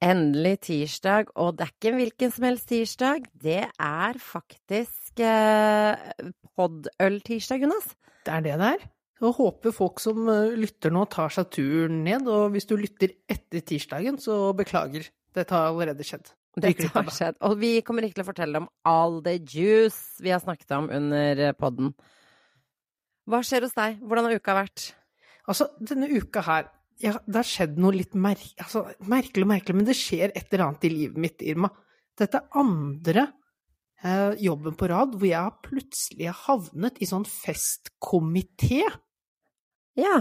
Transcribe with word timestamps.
Endelig 0.00 0.54
tirsdag, 0.64 1.28
og 1.36 1.58
det 1.58 1.66
er 1.66 1.72
ikke 1.74 1.90
en 1.90 1.98
hvilken 1.98 2.30
som 2.32 2.44
helst 2.48 2.70
tirsdag. 2.70 3.26
Det 3.36 3.58
er 3.68 4.20
faktisk 4.24 5.20
eh, 5.20 6.30
podøl-tirsdag, 6.56 7.66
Jonas. 7.66 7.90
Det 8.24 8.32
er 8.32 8.46
det 8.46 8.54
det 8.62 8.70
er. 8.78 8.86
Så 9.20 9.32
håper 9.36 9.74
folk 9.76 10.00
som 10.00 10.22
eh, 10.32 10.56
lytter 10.56 10.94
nå, 10.96 11.04
tar 11.12 11.34
seg 11.34 11.50
turen 11.52 12.00
ned. 12.06 12.24
Og 12.32 12.54
hvis 12.54 12.64
du 12.70 12.78
lytter 12.80 13.12
etter 13.28 13.60
tirsdagen, 13.60 14.16
så 14.16 14.54
beklager. 14.56 15.04
Dette 15.36 15.52
har 15.52 15.68
allerede 15.68 16.08
skjedd. 16.08 16.32
Dette 16.56 16.88
har 16.96 17.12
skjedd. 17.12 17.36
Og 17.44 17.60
vi 17.60 17.76
kommer 17.84 18.08
ikke 18.08 18.22
til 18.22 18.24
å 18.24 18.30
fortelle 18.30 18.64
om 18.64 18.72
all 18.88 19.20
the 19.26 19.36
juice 19.36 20.16
vi 20.24 20.32
har 20.32 20.40
snakket 20.40 20.78
om 20.80 20.88
under 20.96 21.44
eh, 21.50 21.56
podden. 21.60 21.92
Hva 23.28 23.44
skjer 23.44 23.68
hos 23.68 23.76
deg? 23.76 24.00
Hvordan 24.00 24.30
har 24.30 24.40
uka 24.40 24.56
vært? 24.64 24.90
Altså, 25.44 25.68
denne 25.84 26.08
uka 26.08 26.48
her 26.48 26.72
ja, 27.00 27.14
det 27.24 27.38
har 27.40 27.48
skjedd 27.48 27.78
noe 27.80 27.96
litt 27.96 28.16
mer, 28.18 28.40
altså, 28.60 28.84
merkelig 29.08 29.46
og 29.46 29.52
merkelig, 29.52 29.76
men 29.78 29.88
det 29.88 29.96
skjer 29.98 30.34
et 30.34 30.50
eller 30.50 30.66
annet 30.66 30.86
i 30.86 30.92
livet 30.92 31.22
mitt, 31.24 31.44
Irma. 31.44 31.70
Dette 32.20 32.40
er 32.40 32.58
andre 32.60 33.26
eh, 34.04 34.34
jobben 34.44 34.76
på 34.76 34.90
rad 34.92 35.14
hvor 35.16 35.28
jeg 35.28 35.62
plutselig 35.64 36.28
har 36.28 36.42
havnet 36.44 37.00
i 37.00 37.08
sånn 37.08 37.24
festkomité. 37.28 38.84
Ja. 39.98 40.18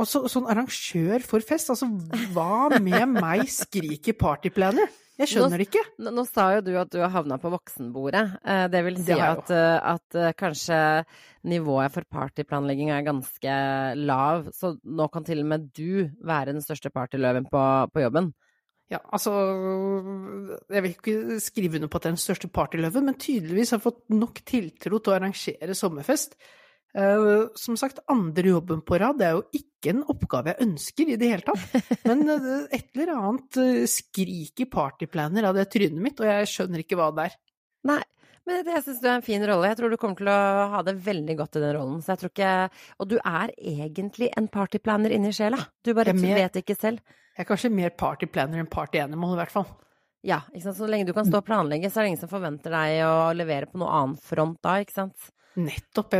Og 0.00 0.08
så, 0.08 0.24
sånn 0.32 0.48
arrangør 0.50 1.22
for 1.26 1.44
fest. 1.44 1.70
Altså, 1.72 1.90
hva 2.34 2.80
med 2.80 3.06
meg 3.20 3.46
skriker 3.52 4.16
partyplaner? 4.18 4.90
Jeg 5.20 5.28
skjønner 5.28 5.60
det 5.60 5.66
ikke. 5.68 5.82
Nå, 6.00 6.12
nå, 6.16 6.24
sa 6.28 6.46
jo 6.56 6.62
du 6.64 6.70
at 6.80 6.90
du 6.92 7.00
har 7.02 7.12
havna 7.12 7.36
på 7.40 7.50
voksenbordet. 7.52 8.22
Eh, 8.40 8.66
det 8.72 8.80
vil 8.86 8.98
si 9.00 9.08
det 9.10 9.18
at, 9.20 9.50
eh, 9.52 9.76
at, 9.92 10.16
eh, 10.16 10.32
kanskje 10.38 10.78
nivået 11.50 11.92
for 11.92 12.08
partyplanlegging 12.08 12.92
er 12.94 13.04
ganske 13.04 13.56
lav, 14.00 14.48
så 14.56 14.74
nå 14.84 15.08
kan 15.12 15.26
til 15.26 15.42
og 15.44 15.50
med 15.52 15.66
du 15.76 16.08
være 16.24 16.54
den 16.54 16.64
største 16.64 16.92
partyløven 16.94 17.48
på, 17.52 17.64
på 17.92 18.06
jobben. 18.06 18.32
Ja, 18.90 18.98
altså 19.14 19.30
Jeg 20.72 20.82
vil 20.82 20.94
ikke 20.96 21.38
skrive 21.38 21.78
under 21.78 21.88
på 21.88 22.00
at 22.00 22.02
det 22.02 22.10
er 22.10 22.16
den 22.16 22.24
største 22.24 22.48
partyløven, 22.50 23.06
men 23.06 23.20
tydeligvis 23.20 23.70
har 23.70 23.78
jeg 23.78 23.86
fått 23.86 24.02
nok 24.10 24.40
tiltro 24.42 24.98
til 24.98 25.12
å 25.12 25.18
arrangere 25.20 25.76
sommerfest 25.78 26.34
som 26.90 27.76
sagt, 27.78 28.00
andre 28.10 28.50
jobben 28.50 28.80
på 28.82 28.98
rad 28.98 29.20
det 29.20 29.28
er 29.28 29.36
jo 29.36 29.44
ikke 29.54 29.92
en 29.92 30.00
oppgave 30.10 30.50
jeg 30.50 30.66
ønsker 30.66 31.12
i 31.12 31.18
det 31.20 31.28
hele 31.30 31.46
tatt. 31.46 31.92
Men 32.08 32.24
uh, 32.26 32.64
et 32.66 32.88
eller 32.96 33.12
annet 33.14 33.60
skrik 33.88 34.40
skriker 34.50 34.70
partyplaner 34.72 35.46
av 35.48 35.54
det 35.56 35.68
trynet 35.72 36.02
mitt, 36.02 36.20
og 36.20 36.26
jeg 36.26 36.48
skjønner 36.50 36.82
ikke 36.82 36.98
hva 36.98 37.10
det 37.14 37.28
er. 37.28 37.36
Nei, 37.90 38.00
men 38.48 38.64
det, 38.64 38.74
jeg 38.74 38.84
syns 38.86 39.02
du 39.02 39.08
er 39.08 39.16
en 39.18 39.24
fin 39.24 39.44
rolle. 39.46 39.68
Jeg 39.70 39.78
tror 39.78 39.92
du 39.92 39.98
kommer 40.00 40.18
til 40.18 40.30
å 40.32 40.40
ha 40.74 40.82
det 40.86 40.96
veldig 41.04 41.36
godt 41.38 41.58
i 41.58 41.62
den 41.62 41.74
rollen. 41.76 42.00
Så 42.02 42.14
jeg 42.14 42.22
tror 42.22 42.32
ikke 42.32 42.52
Og 42.98 43.10
du 43.12 43.16
er 43.18 43.52
egentlig 43.56 44.30
en 44.36 44.48
partyplaner 44.52 45.14
inni 45.16 45.32
sjela. 45.36 45.60
Du 45.84 45.92
bare 45.96 46.16
mer, 46.16 46.36
vet 46.42 46.60
ikke 46.62 46.78
selv. 46.78 47.04
Jeg 47.36 47.44
er 47.44 47.48
kanskje 47.48 47.72
mer 47.72 47.94
partyplaner 47.96 48.60
enn 48.60 48.70
partyanimal, 48.70 49.36
i 49.36 49.40
hvert 49.40 49.54
fall. 49.54 49.68
Ja, 50.26 50.42
ikke 50.52 50.66
sant. 50.66 50.80
Så 50.80 50.88
lenge 50.90 51.08
du 51.08 51.14
kan 51.16 51.28
stå 51.28 51.40
og 51.40 51.46
planlegge, 51.46 51.88
så 51.88 52.00
er 52.00 52.06
det 52.06 52.14
ingen 52.14 52.24
som 52.24 52.32
forventer 52.32 52.74
deg 52.74 53.04
å 53.06 53.30
levere 53.36 53.70
på 53.70 53.80
noe 53.80 53.92
annen 54.00 54.18
front 54.20 54.58
da, 54.64 54.80
ikke 54.82 54.98
sant. 54.98 55.30
Nettopp. 55.58 56.14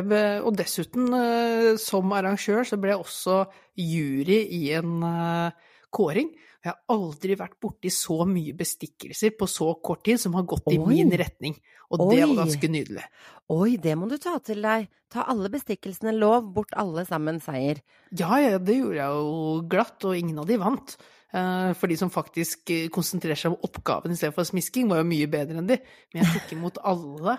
Og 0.44 0.54
dessuten, 0.58 1.08
eh, 1.14 1.76
som 1.78 2.10
arrangør, 2.12 2.64
så 2.66 2.78
ble 2.80 2.94
jeg 2.94 3.02
også 3.04 3.36
jury 3.78 4.40
i 4.56 4.62
en 4.74 5.02
eh, 5.06 5.52
kåring. 5.90 6.32
Jeg 6.60 6.74
har 6.74 6.80
aldri 6.92 7.36
vært 7.40 7.56
borti 7.62 7.88
så 7.88 8.26
mye 8.28 8.52
bestikkelser 8.52 9.32
på 9.38 9.46
så 9.48 9.70
kort 9.80 10.02
tid 10.04 10.20
som 10.20 10.34
har 10.36 10.44
gått 10.44 10.66
Oi. 10.68 10.74
i 10.74 10.80
min 10.82 11.12
retning. 11.16 11.54
Og 11.90 12.02
Oi. 12.04 12.16
det 12.16 12.26
var 12.26 12.42
ganske 12.42 12.68
nydelig. 12.68 13.04
Oi, 13.50 13.76
det 13.80 13.94
må 13.96 14.10
du 14.10 14.18
ta 14.20 14.36
til 14.44 14.60
deg. 14.62 14.90
Ta 15.10 15.24
alle 15.30 15.48
bestikkelsene 15.50 16.12
lov, 16.14 16.50
bort 16.54 16.74
alle 16.78 17.06
sammen 17.08 17.40
seier. 17.42 17.80
Ja, 18.12 18.36
ja, 18.38 18.58
det 18.58 18.76
gjorde 18.76 19.00
jeg 19.00 19.22
jo 19.22 19.56
glatt, 19.72 20.04
og 20.04 20.18
ingen 20.18 20.38
av 20.42 20.50
de 20.50 20.60
vant. 20.60 20.98
Eh, 21.32 21.72
for 21.78 21.90
de 21.90 21.96
som 21.96 22.12
faktisk 22.12 22.74
konsentrerer 22.92 23.38
seg 23.38 23.54
om 23.54 23.64
oppgaven 23.66 24.12
istedenfor 24.12 24.46
smisking, 24.50 24.90
var 24.90 25.00
jo 25.00 25.08
mye 25.08 25.30
bedre 25.32 25.62
enn 25.62 25.70
de. 25.70 25.80
Men 26.12 26.26
jeg 26.26 26.34
tok 26.36 26.54
imot 26.58 26.82
alle 26.92 27.38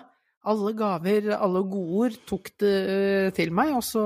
alle 0.50 0.72
gaver, 0.74 1.28
alle 1.36 1.62
godord, 1.70 2.16
tok 2.26 2.50
det 2.62 2.72
eh, 2.92 3.28
til 3.36 3.52
meg, 3.54 3.74
og 3.78 3.84
så 3.86 4.02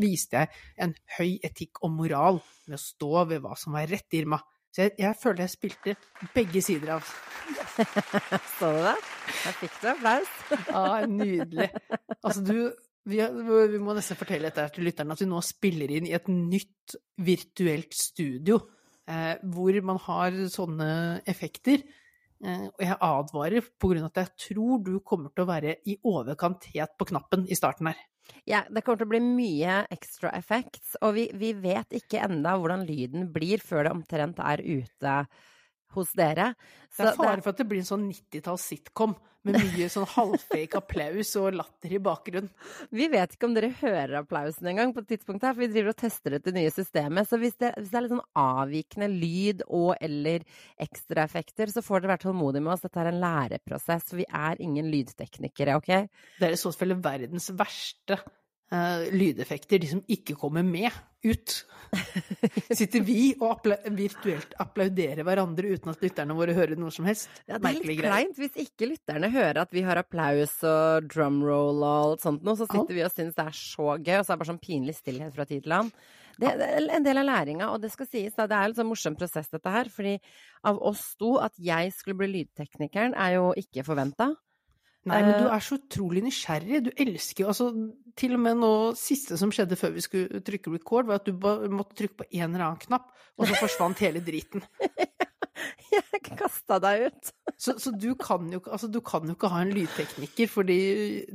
viste 0.00 0.40
jeg 0.40 0.50
en 0.80 0.94
høy 1.18 1.36
etikk 1.44 1.82
og 1.84 1.92
moral 1.98 2.40
med 2.70 2.78
å 2.78 2.82
stå 2.82 3.26
ved 3.28 3.44
hva 3.44 3.56
som 3.58 3.76
var 3.76 3.90
rett, 3.90 4.08
Irma. 4.16 4.40
Så 4.70 4.86
jeg, 4.86 4.94
jeg 5.02 5.18
føler 5.18 5.44
jeg 5.44 5.52
spilte 5.56 5.96
begge 6.34 6.60
sider 6.62 6.92
av 6.94 7.08
Så 8.58 8.68
du 8.70 8.78
det? 8.84 8.94
Der 9.40 9.56
fikk 9.58 9.80
du 9.80 9.88
applaus. 9.90 10.36
ja, 10.70 10.84
nydelig. 11.10 11.70
Altså, 12.20 12.44
du 12.46 12.54
vi, 13.08 13.18
vi, 13.18 13.80
må 13.80 13.96
nesten 13.96 14.18
fortelle 14.18 14.50
dette 14.50 14.68
til 14.76 14.86
lytterne 14.86 15.16
at 15.16 15.22
vi 15.22 15.26
nå 15.26 15.40
spiller 15.42 15.90
inn 15.96 16.06
i 16.06 16.14
et 16.14 16.28
nytt 16.30 16.94
virtuelt 17.26 17.96
studio. 17.96 18.60
Eh, 19.10 19.40
hvor 19.50 19.80
man 19.82 19.98
har 20.04 20.36
sånne 20.52 20.90
effekter 21.28 21.82
og 22.40 22.82
jeg 22.84 22.96
advarer 23.04 23.66
på 23.80 23.90
grunn 23.90 24.06
av 24.06 24.12
at 24.14 24.22
jeg 24.22 24.46
tror 24.46 24.84
du 24.86 24.94
kommer 25.04 25.32
til 25.34 25.44
å 25.44 25.50
være 25.50 25.76
i 25.88 25.98
overkant 26.08 26.70
het 26.74 26.94
på 26.96 27.10
knappen 27.12 27.44
i 27.50 27.58
starten 27.58 27.90
her. 27.90 28.00
Ja, 28.48 28.62
det 28.70 28.84
kommer 28.84 29.00
til 29.00 29.08
å 29.08 29.12
bli 29.12 29.20
mye 29.24 29.80
extra 29.92 30.30
effects, 30.38 30.94
og 31.02 31.16
vi, 31.18 31.26
vi 31.36 31.52
vet 31.58 31.96
ikke 31.98 32.22
enda 32.24 32.54
hvordan 32.56 32.86
lyden 32.88 33.28
blir 33.34 33.62
før 33.64 33.86
det 33.86 33.94
omtrent 33.96 34.40
er 34.44 34.62
ute 34.62 35.14
hos 35.96 36.12
dere. 36.18 36.52
Så 36.90 37.04
det 37.04 37.12
er 37.12 37.18
fare 37.18 37.42
for 37.42 37.54
at 37.54 37.60
det 37.60 37.68
blir 37.70 37.82
en 37.82 37.90
sånn 37.90 38.06
90-talls 38.10 38.68
sitcom 38.72 39.16
med 39.46 39.56
mye 39.56 39.86
sånn 39.88 40.08
halvfake 40.10 40.76
applaus 40.80 41.30
og 41.40 41.54
latter 41.56 41.94
i 41.96 42.00
bakgrunnen. 42.02 42.50
Vi 42.92 43.06
vet 43.08 43.34
ikke 43.34 43.48
om 43.48 43.54
dere 43.56 43.70
hører 43.78 44.18
applausen 44.20 44.68
engang 44.68 44.92
på 44.92 45.00
et 45.04 45.14
tidspunkt 45.14 45.46
her, 45.46 45.54
for 45.54 45.64
vi 45.64 45.70
driver 45.72 45.94
og 45.94 46.00
tester 46.02 46.36
ut 46.36 46.44
det 46.44 46.54
nye 46.56 46.72
systemet. 46.74 47.28
Så 47.28 47.38
hvis 47.40 47.56
det, 47.60 47.72
hvis 47.78 47.92
det 47.92 47.98
er 47.98 48.04
litt 48.04 48.14
sånn 48.14 48.42
avvikende 48.42 49.08
lyd 49.12 49.64
og 49.68 49.94
eller 49.96 50.44
ekstraeffekter, 50.84 51.72
så 51.72 51.84
får 51.84 52.02
dere 52.02 52.14
være 52.14 52.24
tålmodige 52.26 52.66
med 52.66 52.74
oss. 52.74 52.84
Dette 52.84 53.00
er 53.00 53.12
en 53.12 53.22
læreprosess, 53.22 54.10
for 54.10 54.20
vi 54.20 54.28
er 54.28 54.60
ingen 54.60 54.92
lydteknikere, 54.92 55.78
OK? 55.80 55.90
Det 56.40 56.50
er 56.50 56.58
i 56.58 56.60
så 56.60 56.74
fall 56.76 56.98
verdens 57.00 57.48
verste 57.56 58.20
uh, 58.74 59.06
lydeffekter, 59.14 59.80
de 59.82 59.90
som 59.90 60.02
ikke 60.10 60.36
kommer 60.38 60.64
med 60.66 60.90
ut. 61.26 61.54
Sitter 62.78 63.02
vi 63.04 63.32
og 63.34 63.48
appla 63.50 63.76
virtuelt 63.92 64.54
applauderer 64.62 65.26
hverandre 65.26 65.74
uten 65.74 65.92
at 65.92 66.04
lytterne 66.04 66.36
våre 66.38 66.54
hører 66.56 66.78
noe 66.80 66.94
som 66.94 67.08
helst? 67.08 67.28
Ja, 67.50 67.58
det 67.58 67.72
er 67.72 67.80
litt 67.80 68.00
kleint 68.00 68.40
hvis 68.40 68.56
ikke 68.62 68.88
lytterne 68.92 69.28
hører 69.34 69.64
at 69.64 69.74
vi 69.74 69.84
har 69.84 70.00
applaus 70.00 70.54
og 70.64 71.10
drumroll 71.10 71.82
og 71.82 71.90
alt 71.90 72.24
sånt 72.24 72.46
noe, 72.46 72.56
så 72.56 72.68
sitter 72.70 72.96
vi 72.96 73.04
og 73.04 73.12
syns 73.12 73.36
det 73.36 73.46
er 73.50 73.58
så 73.58 73.92
gøy, 73.98 74.16
og 74.20 74.24
så 74.24 74.30
er 74.30 74.34
det 74.34 74.40
bare 74.44 74.52
sånn 74.54 74.64
pinlig 74.64 74.96
stillhet 74.96 75.36
fra 75.36 75.48
tid 75.50 75.66
til 75.66 75.76
annen. 75.76 75.94
Det, 76.40 76.54
det, 76.56 76.66
er 76.72 76.86
en 76.96 77.04
del 77.04 77.20
av 77.20 77.26
læringa, 77.28 77.66
og 77.74 77.82
det 77.82 77.90
skal 77.92 78.08
sies, 78.08 78.32
da, 78.32 78.46
det 78.48 78.56
er 78.56 78.70
en 78.70 78.76
sånn 78.78 78.88
morsom 78.88 79.16
prosess 79.18 79.50
dette 79.52 79.72
her, 79.74 79.90
fordi 79.92 80.14
av 80.64 80.78
oss 80.88 81.10
to, 81.20 81.34
at 81.42 81.52
jeg 81.60 81.90
skulle 81.92 82.22
bli 82.22 82.30
lydteknikeren, 82.38 83.12
er 83.12 83.34
jo 83.36 83.50
ikke 83.60 83.84
forventa. 83.84 84.30
Nei, 85.08 85.22
men 85.24 85.32
du 85.38 85.46
eh, 85.46 85.54
er 85.54 85.64
så 85.64 85.78
utrolig 85.78 86.22
nysgjerrig. 86.26 86.82
Du 86.84 86.90
elsker 86.92 87.46
jo 87.46 87.52
altså 87.54 87.70
Til 88.20 88.34
og 88.36 88.42
med 88.44 88.58
nå 88.60 88.72
siste 89.00 89.38
som 89.40 89.52
skjedde 89.54 89.78
før 89.80 89.94
vi 89.94 90.04
skulle 90.04 90.42
trykke 90.44 90.74
record, 90.74 91.08
var 91.08 91.22
at 91.22 91.28
du 91.28 91.32
måtte 91.72 91.96
trykke 91.96 92.18
på 92.18 92.26
en 92.28 92.50
eller 92.50 92.66
annen 92.66 92.82
knapp, 92.82 93.08
og 93.38 93.48
så 93.48 93.56
forsvant 93.56 94.02
hele 94.04 94.20
driten. 94.24 94.64
Jeg 95.90 96.20
kasta 96.24 96.78
deg 96.82 97.06
ut. 97.08 97.30
så, 97.58 97.74
så 97.80 97.92
du, 97.92 98.12
kan 98.18 98.46
jo, 98.52 98.60
altså, 98.66 98.88
du 98.92 99.00
kan 99.04 99.26
jo 99.28 99.34
ikke 99.36 99.50
ha 99.52 99.62
en 99.64 99.72
lydtekniker, 99.74 100.50
fordi 100.50 100.78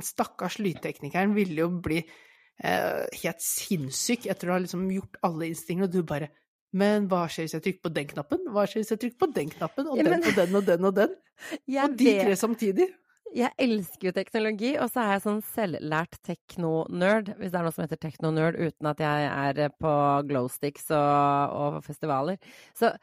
stakkars 0.03 0.59
lydteknikeren 0.61 1.33
ville 1.35 1.63
jo 1.63 1.69
bli 1.83 1.99
eh, 2.01 3.03
helt 3.23 3.43
sinnssyk 3.43 4.27
etter 4.31 4.51
å 4.51 4.55
ha 4.55 4.61
liksom 4.63 4.85
gjort 4.93 5.19
alle 5.25 5.49
innstillinger, 5.49 5.89
og 5.89 5.95
du 5.95 6.05
bare 6.07 6.31
men 6.75 7.05
hva 7.07 7.23
skjer 7.31 7.45
hvis 7.45 7.55
jeg 7.55 7.63
trykker 7.63 7.83
på 7.87 7.91
den 7.95 8.07
knappen? 8.09 8.47
Hva 8.51 8.65
skjer 8.67 8.83
hvis 8.83 8.91
jeg 8.91 8.99
trykker 8.99 9.19
på 9.23 9.29
den 9.31 9.51
knappen? 9.53 9.87
Og 9.87 9.99
ja, 9.99 10.05
men... 10.09 10.25
den 10.25 10.27
og 10.27 10.35
den 10.35 10.57
og 10.59 10.65
den 10.67 10.87
og 10.89 10.97
den? 10.97 11.13
og 11.85 11.97
de 12.01 12.15
tre 12.19 12.35
samtidig? 12.39 12.89
Jeg 13.33 13.51
elsker 13.59 14.09
jo 14.09 14.13
teknologi, 14.15 14.71
og 14.79 14.87
så 14.93 15.01
er 15.01 15.15
jeg 15.15 15.23
sånn 15.25 15.41
selvlært 15.49 16.17
tekno-nerd, 16.23 17.33
hvis 17.39 17.51
det 17.51 17.59
er 17.59 17.65
noe 17.65 17.73
som 17.75 17.83
heter 17.83 17.99
tekno-nerd, 17.99 18.59
uten 18.61 18.89
at 18.91 19.01
jeg 19.03 19.27
er 19.27 19.75
på 19.81 19.93
glowsticks 20.29 20.87
og, 20.95 21.55
og 21.57 21.79
festivaler. 21.83 22.37
Så, 22.77 22.93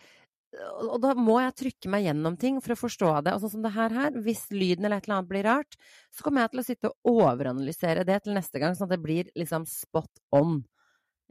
og 0.87 0.97
da 1.03 1.13
må 1.19 1.37
jeg 1.43 1.57
trykke 1.59 1.93
meg 1.93 2.07
gjennom 2.07 2.39
ting 2.41 2.61
for 2.65 2.75
å 2.75 2.81
forstå 2.81 3.13
det. 3.27 3.35
Og 3.35 3.43
sånn 3.43 3.55
som 3.57 3.67
det 3.67 3.75
her, 3.75 3.93
her, 3.99 4.17
hvis 4.25 4.47
lyden 4.55 4.89
eller 4.89 5.03
et 5.03 5.09
eller 5.09 5.19
annet 5.19 5.33
blir 5.33 5.47
rart, 5.49 5.77
så 6.15 6.25
kommer 6.25 6.45
jeg 6.45 6.55
til 6.55 6.63
å 6.63 6.67
sitte 6.71 6.93
og 6.93 7.23
overanalysere 7.27 8.07
det 8.09 8.23
til 8.25 8.37
neste 8.39 8.63
gang, 8.63 8.79
sånn 8.79 8.89
at 8.89 8.97
det 8.97 9.03
blir 9.05 9.33
liksom 9.37 9.67
spot 9.69 10.23
on. 10.39 10.63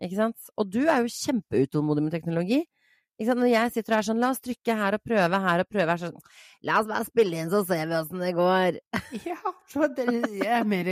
Ikke 0.01 0.17
sant? 0.17 0.51
Og 0.57 0.69
du 0.73 0.81
er 0.83 1.01
jo 1.01 1.13
kjempeutålmodig 1.13 2.05
med 2.05 2.15
teknologi. 2.15 2.63
Når 3.27 3.49
jeg 3.51 3.73
sitter 3.75 3.93
og 3.93 3.97
er 3.99 4.07
sånn 4.07 4.21
La 4.21 4.31
oss 4.33 4.41
trykke 4.43 4.77
her 4.77 4.97
og 4.97 5.03
prøve 5.05 5.41
her 5.45 5.63
og 5.63 5.69
prøve 5.69 5.93
her, 5.93 6.01
sånn 6.01 6.67
La 6.67 6.79
oss 6.81 6.89
bare 6.89 7.07
spille 7.07 7.41
inn, 7.41 7.51
så 7.53 7.63
ser 7.67 7.89
vi 7.89 7.97
åssen 7.97 8.23
det 8.23 8.33
går. 8.37 8.79
ja, 9.31 9.55
så 9.71 9.89
det 9.97 10.07
er 10.45 10.67
mer 10.67 10.91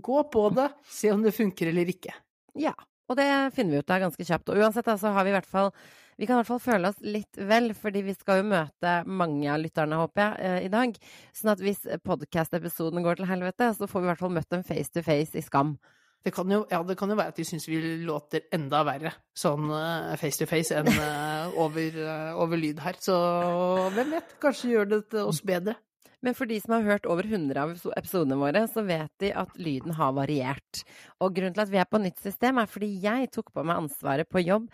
gå 0.00 0.22
på 0.32 0.44
det, 0.56 0.68
se 0.88 1.12
om 1.14 1.24
det 1.24 1.34
funker 1.36 1.72
eller 1.72 1.92
ikke. 1.92 2.14
Ja, 2.58 2.74
og 3.10 3.18
det 3.18 3.26
finner 3.56 3.76
vi 3.76 3.82
ut 3.82 3.92
av 3.92 4.04
ganske 4.04 4.26
kjapt. 4.26 4.52
Og 4.52 4.60
uansett, 4.60 4.88
så 5.00 5.12
har 5.14 5.26
vi 5.26 5.32
i 5.32 5.36
hvert 5.38 5.50
fall 5.50 5.74
vi 6.20 6.26
kan 6.28 6.36
i 6.36 6.42
hvert 6.42 6.50
fall 6.50 6.60
føle 6.60 6.88
oss 6.90 6.98
litt 7.00 7.38
vel, 7.48 7.70
fordi 7.72 8.02
vi 8.04 8.12
skal 8.12 8.42
jo 8.42 8.50
møte 8.50 8.90
mange 9.08 9.46
av 9.48 9.62
lytterne, 9.62 9.96
håper 10.02 10.20
jeg, 10.20 10.34
eh, 10.44 10.66
i 10.66 10.68
dag. 10.68 10.98
Sånn 11.32 11.52
at 11.54 11.62
hvis 11.64 11.86
podkast-episoden 12.04 13.00
går 13.06 13.16
til 13.16 13.28
helvete, 13.30 13.70
så 13.72 13.88
får 13.88 14.02
vi 14.02 14.04
i 14.04 14.10
hvert 14.10 14.20
fall 14.20 14.34
møtt 14.36 14.50
dem 14.52 14.66
face 14.68 14.92
to 14.92 15.00
face 15.06 15.32
i 15.32 15.40
Skam. 15.40 15.78
Det 16.20 16.32
kan 16.36 16.50
jo, 16.52 16.64
ja, 16.68 16.82
det 16.84 16.98
kan 17.00 17.08
jo 17.08 17.16
være 17.16 17.32
at 17.32 17.38
de 17.40 17.46
syns 17.48 17.64
vi 17.68 17.78
låter 18.04 18.44
enda 18.52 18.82
verre 18.84 19.14
sånn 19.32 19.70
face 20.20 20.42
to 20.42 20.48
face 20.48 20.76
enn 20.76 20.90
eh, 20.92 21.60
over, 21.64 21.96
eh, 22.04 22.32
over 22.36 22.60
lyd 22.60 22.82
her. 22.84 22.98
Så 23.00 23.16
hvem 23.94 24.18
vet, 24.18 24.34
kanskje 24.42 24.74
gjør 24.74 24.90
det 24.90 25.22
oss 25.24 25.40
bedre. 25.40 25.78
Men 26.20 26.36
for 26.36 26.50
de 26.50 26.58
som 26.60 26.74
har 26.76 26.84
hørt 26.84 27.06
over 27.08 27.24
100 27.24 27.56
av 27.56 27.70
episodene 27.96 28.36
våre, 28.36 28.66
så 28.68 28.84
vet 28.84 29.12
de 29.22 29.30
at 29.32 29.54
lyden 29.56 29.94
har 29.96 30.12
variert. 30.12 30.82
Og 31.24 31.32
grunnen 31.36 31.56
til 31.56 31.64
at 31.64 31.72
vi 31.72 31.80
er 31.80 31.88
på 31.88 32.00
nytt 32.02 32.20
system, 32.20 32.60
er 32.60 32.68
fordi 32.68 32.90
jeg 33.00 33.30
tok 33.32 33.48
på 33.56 33.64
meg 33.64 33.86
ansvaret 33.86 34.28
på 34.28 34.44
jobb 34.44 34.68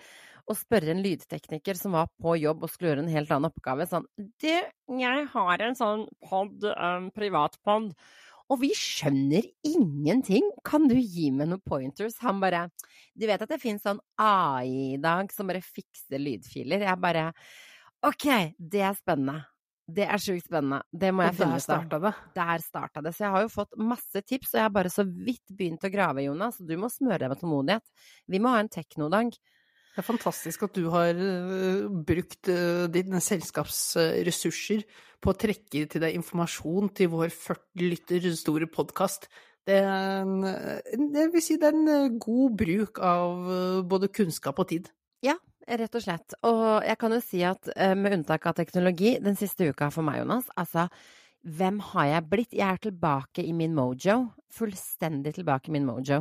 å 0.47 0.55
spørre 0.55 0.93
en 0.95 1.03
lydtekniker 1.03 1.79
som 1.79 1.97
var 1.97 2.11
på 2.23 2.37
jobb 2.39 2.63
og 2.63 2.71
skulle 2.71 2.93
gjøre 2.93 3.05
en 3.05 3.15
helt 3.15 3.33
annen 3.35 3.51
oppgave, 3.51 3.87
sånn 3.91 4.07
Du, 4.17 4.53
jeg 5.01 5.25
har 5.33 5.65
en 5.67 5.79
sånn 5.79 6.05
pod, 6.23 6.63
um, 6.71 7.09
privatpod, 7.15 7.91
og 8.53 8.61
vi 8.63 8.71
skjønner 8.79 9.47
ingenting. 9.67 10.45
Kan 10.67 10.87
du 10.91 10.95
gi 10.99 11.31
meg 11.35 11.51
noen 11.51 11.63
pointers? 11.67 12.19
Han 12.23 12.41
bare 12.43 12.69
Du 13.19 13.27
vet 13.27 13.43
at 13.43 13.51
det 13.51 13.61
finnes 13.63 13.83
sånn 13.83 14.01
AI 14.23 14.95
i 14.95 15.01
dag 15.03 15.33
som 15.35 15.51
bare 15.51 15.65
fikser 15.65 16.23
lydfiler? 16.23 16.87
Jeg 16.87 17.03
bare 17.03 17.31
Ok, 18.07 18.27
det 18.59 18.83
er 18.87 18.95
spennende. 18.95 19.41
Det 19.87 20.05
er 20.07 20.19
sjukt 20.19 20.47
spennende. 20.49 20.81
Det 20.91 21.13
må 21.15 21.25
jeg 21.27 21.37
finne 21.39 21.59
ut 21.59 21.71
av. 21.71 22.07
Der 22.35 22.63
starta 22.63 23.03
det. 23.03 23.13
Så 23.15 23.25
jeg 23.25 23.35
har 23.35 23.45
jo 23.45 23.51
fått 23.53 23.77
masse 23.79 24.23
tips, 24.27 24.53
og 24.53 24.59
jeg 24.59 24.67
har 24.67 24.75
bare 24.75 24.91
så 24.93 25.05
vidt 25.07 25.55
begynt 25.55 25.87
å 25.87 25.91
grave, 25.91 26.25
Jonas. 26.27 26.59
Så 26.59 26.67
du 26.67 26.75
må 26.79 26.91
smøre 26.91 27.23
deg 27.25 27.33
med 27.33 27.41
tålmodighet. 27.43 27.85
Vi 28.31 28.41
må 28.43 28.51
ha 28.55 28.63
en 28.63 28.71
teknodag. 28.71 29.39
Det 29.97 30.03
er 30.03 30.11
fantastisk 30.11 30.67
at 30.67 30.77
du 30.77 30.91
har 30.93 31.17
eh, 31.17 31.87
brukt 31.89 32.51
uh, 32.53 32.85
dine 32.93 33.17
selskapsressurser 33.25 34.83
på 35.25 35.33
å 35.33 35.39
trekke 35.41 35.87
til 35.89 36.03
deg 36.05 36.19
informasjon 36.19 36.91
til 36.93 37.09
vår 37.15 37.33
40 37.33 37.87
lytter 37.95 38.27
store 38.37 38.69
podkast. 38.69 39.25
Det, 39.67 39.81
er 39.81 40.29
det 41.17 41.25
vil 41.33 41.43
si 41.43 41.57
det 41.59 41.71
er 41.73 41.75
en 41.75 41.89
eh, 41.91 42.19
god 42.23 42.59
bruk 42.61 43.01
av 43.03 43.49
eh, 43.51 43.79
både 43.89 44.13
kunnskap 44.15 44.61
og 44.63 44.69
tid. 44.71 44.93
Ja, 45.27 45.35
Rett 45.67 45.97
og 45.99 46.03
slett. 46.05 46.37
Og 46.47 46.85
jeg 46.87 46.95
kan 47.01 47.11
jo 47.17 47.19
si 47.25 47.41
at 47.43 47.73
eh, 47.75 47.97
med 47.99 48.15
unntak 48.21 48.45
av 48.47 48.55
teknologi, 48.55 49.17
den 49.19 49.35
siste 49.35 49.67
uka 49.67 49.89
for 49.91 50.07
meg, 50.07 50.21
Jonas, 50.21 50.47
altså 50.55 50.85
hvem 51.43 51.81
har 51.91 52.07
jeg 52.13 52.27
blitt? 52.31 52.55
Jeg 52.55 52.69
er 52.69 52.79
tilbake 52.85 53.43
i 53.43 53.55
min 53.55 53.75
mojo. 53.75 54.21
Fullstendig 54.55 55.35
tilbake 55.41 55.73
i 55.73 55.75
min 55.75 55.89
mojo. 55.89 56.21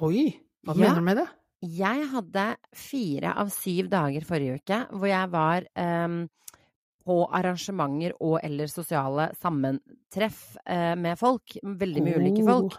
Oi, 0.00 0.30
hva 0.64 0.72
Ja. 0.72 0.80
mener 0.80 1.02
du 1.02 1.04
med 1.04 1.20
det? 1.20 1.28
Jeg 1.58 2.04
hadde 2.12 2.44
fire 2.76 3.32
av 3.42 3.48
syv 3.50 3.88
dager 3.90 4.26
forrige 4.26 4.60
uke 4.60 4.76
hvor 4.92 5.10
jeg 5.10 5.30
var 5.32 5.64
um, 5.74 6.20
på 7.08 7.18
arrangementer 7.34 8.14
og 8.20 8.38
eller 8.44 8.70
sosiale 8.70 9.32
sammentreff 9.40 10.42
uh, 10.62 10.94
med 10.94 11.18
folk. 11.18 11.56
Veldig 11.62 12.04
mye 12.04 12.20
ulike 12.22 12.46
folk. 12.46 12.78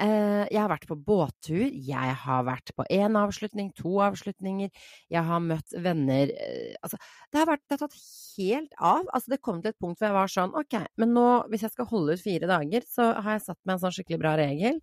Uh, 0.00 0.48
jeg 0.48 0.56
har 0.56 0.70
vært 0.72 0.86
på 0.88 0.96
båttur, 0.96 1.66
jeg 1.68 2.14
har 2.22 2.44
vært 2.48 2.70
på 2.76 2.84
én 2.92 3.16
avslutning, 3.20 3.68
to 3.76 3.98
avslutninger, 4.00 4.70
jeg 5.12 5.24
har 5.28 5.42
møtt 5.44 5.74
venner 5.84 6.32
uh, 6.32 6.78
Altså, 6.80 6.96
det 7.28 7.40
har, 7.40 7.50
vært, 7.50 7.64
det 7.68 7.76
har 7.76 7.82
tatt 7.84 7.98
helt 8.38 8.78
av. 8.80 9.04
Altså, 9.12 9.34
det 9.34 9.42
kom 9.44 9.60
til 9.60 9.72
et 9.72 9.80
punkt 9.80 10.00
hvor 10.00 10.08
jeg 10.08 10.16
var 10.16 10.32
sånn 10.32 10.56
Ok, 10.58 10.78
men 11.00 11.12
nå, 11.16 11.26
hvis 11.52 11.64
jeg 11.68 11.76
skal 11.76 11.88
holde 11.92 12.16
ut 12.16 12.24
fire 12.24 12.48
dager, 12.50 12.88
så 12.88 13.12
har 13.18 13.36
jeg 13.36 13.46
satt 13.48 13.60
meg 13.64 13.76
en 13.76 13.84
sånn 13.84 13.96
skikkelig 13.98 14.20
bra 14.24 14.36
regel. 14.40 14.80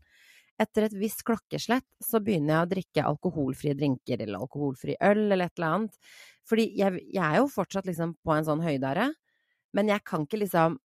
Etter 0.59 0.89
et 0.89 0.97
visst 0.99 1.23
klokkeslett 1.27 1.87
så 2.03 2.19
begynner 2.23 2.55
jeg 2.57 2.65
å 2.65 2.71
drikke 2.73 3.07
alkoholfrie 3.13 3.77
drinker 3.79 4.19
eller 4.19 4.41
alkoholfri 4.41 4.97
øl 4.99 5.23
eller 5.29 5.47
et 5.47 5.55
eller 5.59 5.77
annet. 5.77 5.97
Fordi 6.49 6.65
jeg, 6.79 7.01
jeg 7.13 7.23
er 7.23 7.39
jo 7.39 7.49
fortsatt 7.53 7.87
liksom 7.87 8.17
på 8.25 8.35
en 8.35 8.47
sånn 8.47 8.63
høydare, 8.65 9.07
men 9.77 9.91
jeg 9.91 10.03
kan 10.07 10.25
ikke 10.25 10.41
liksom 10.43 10.79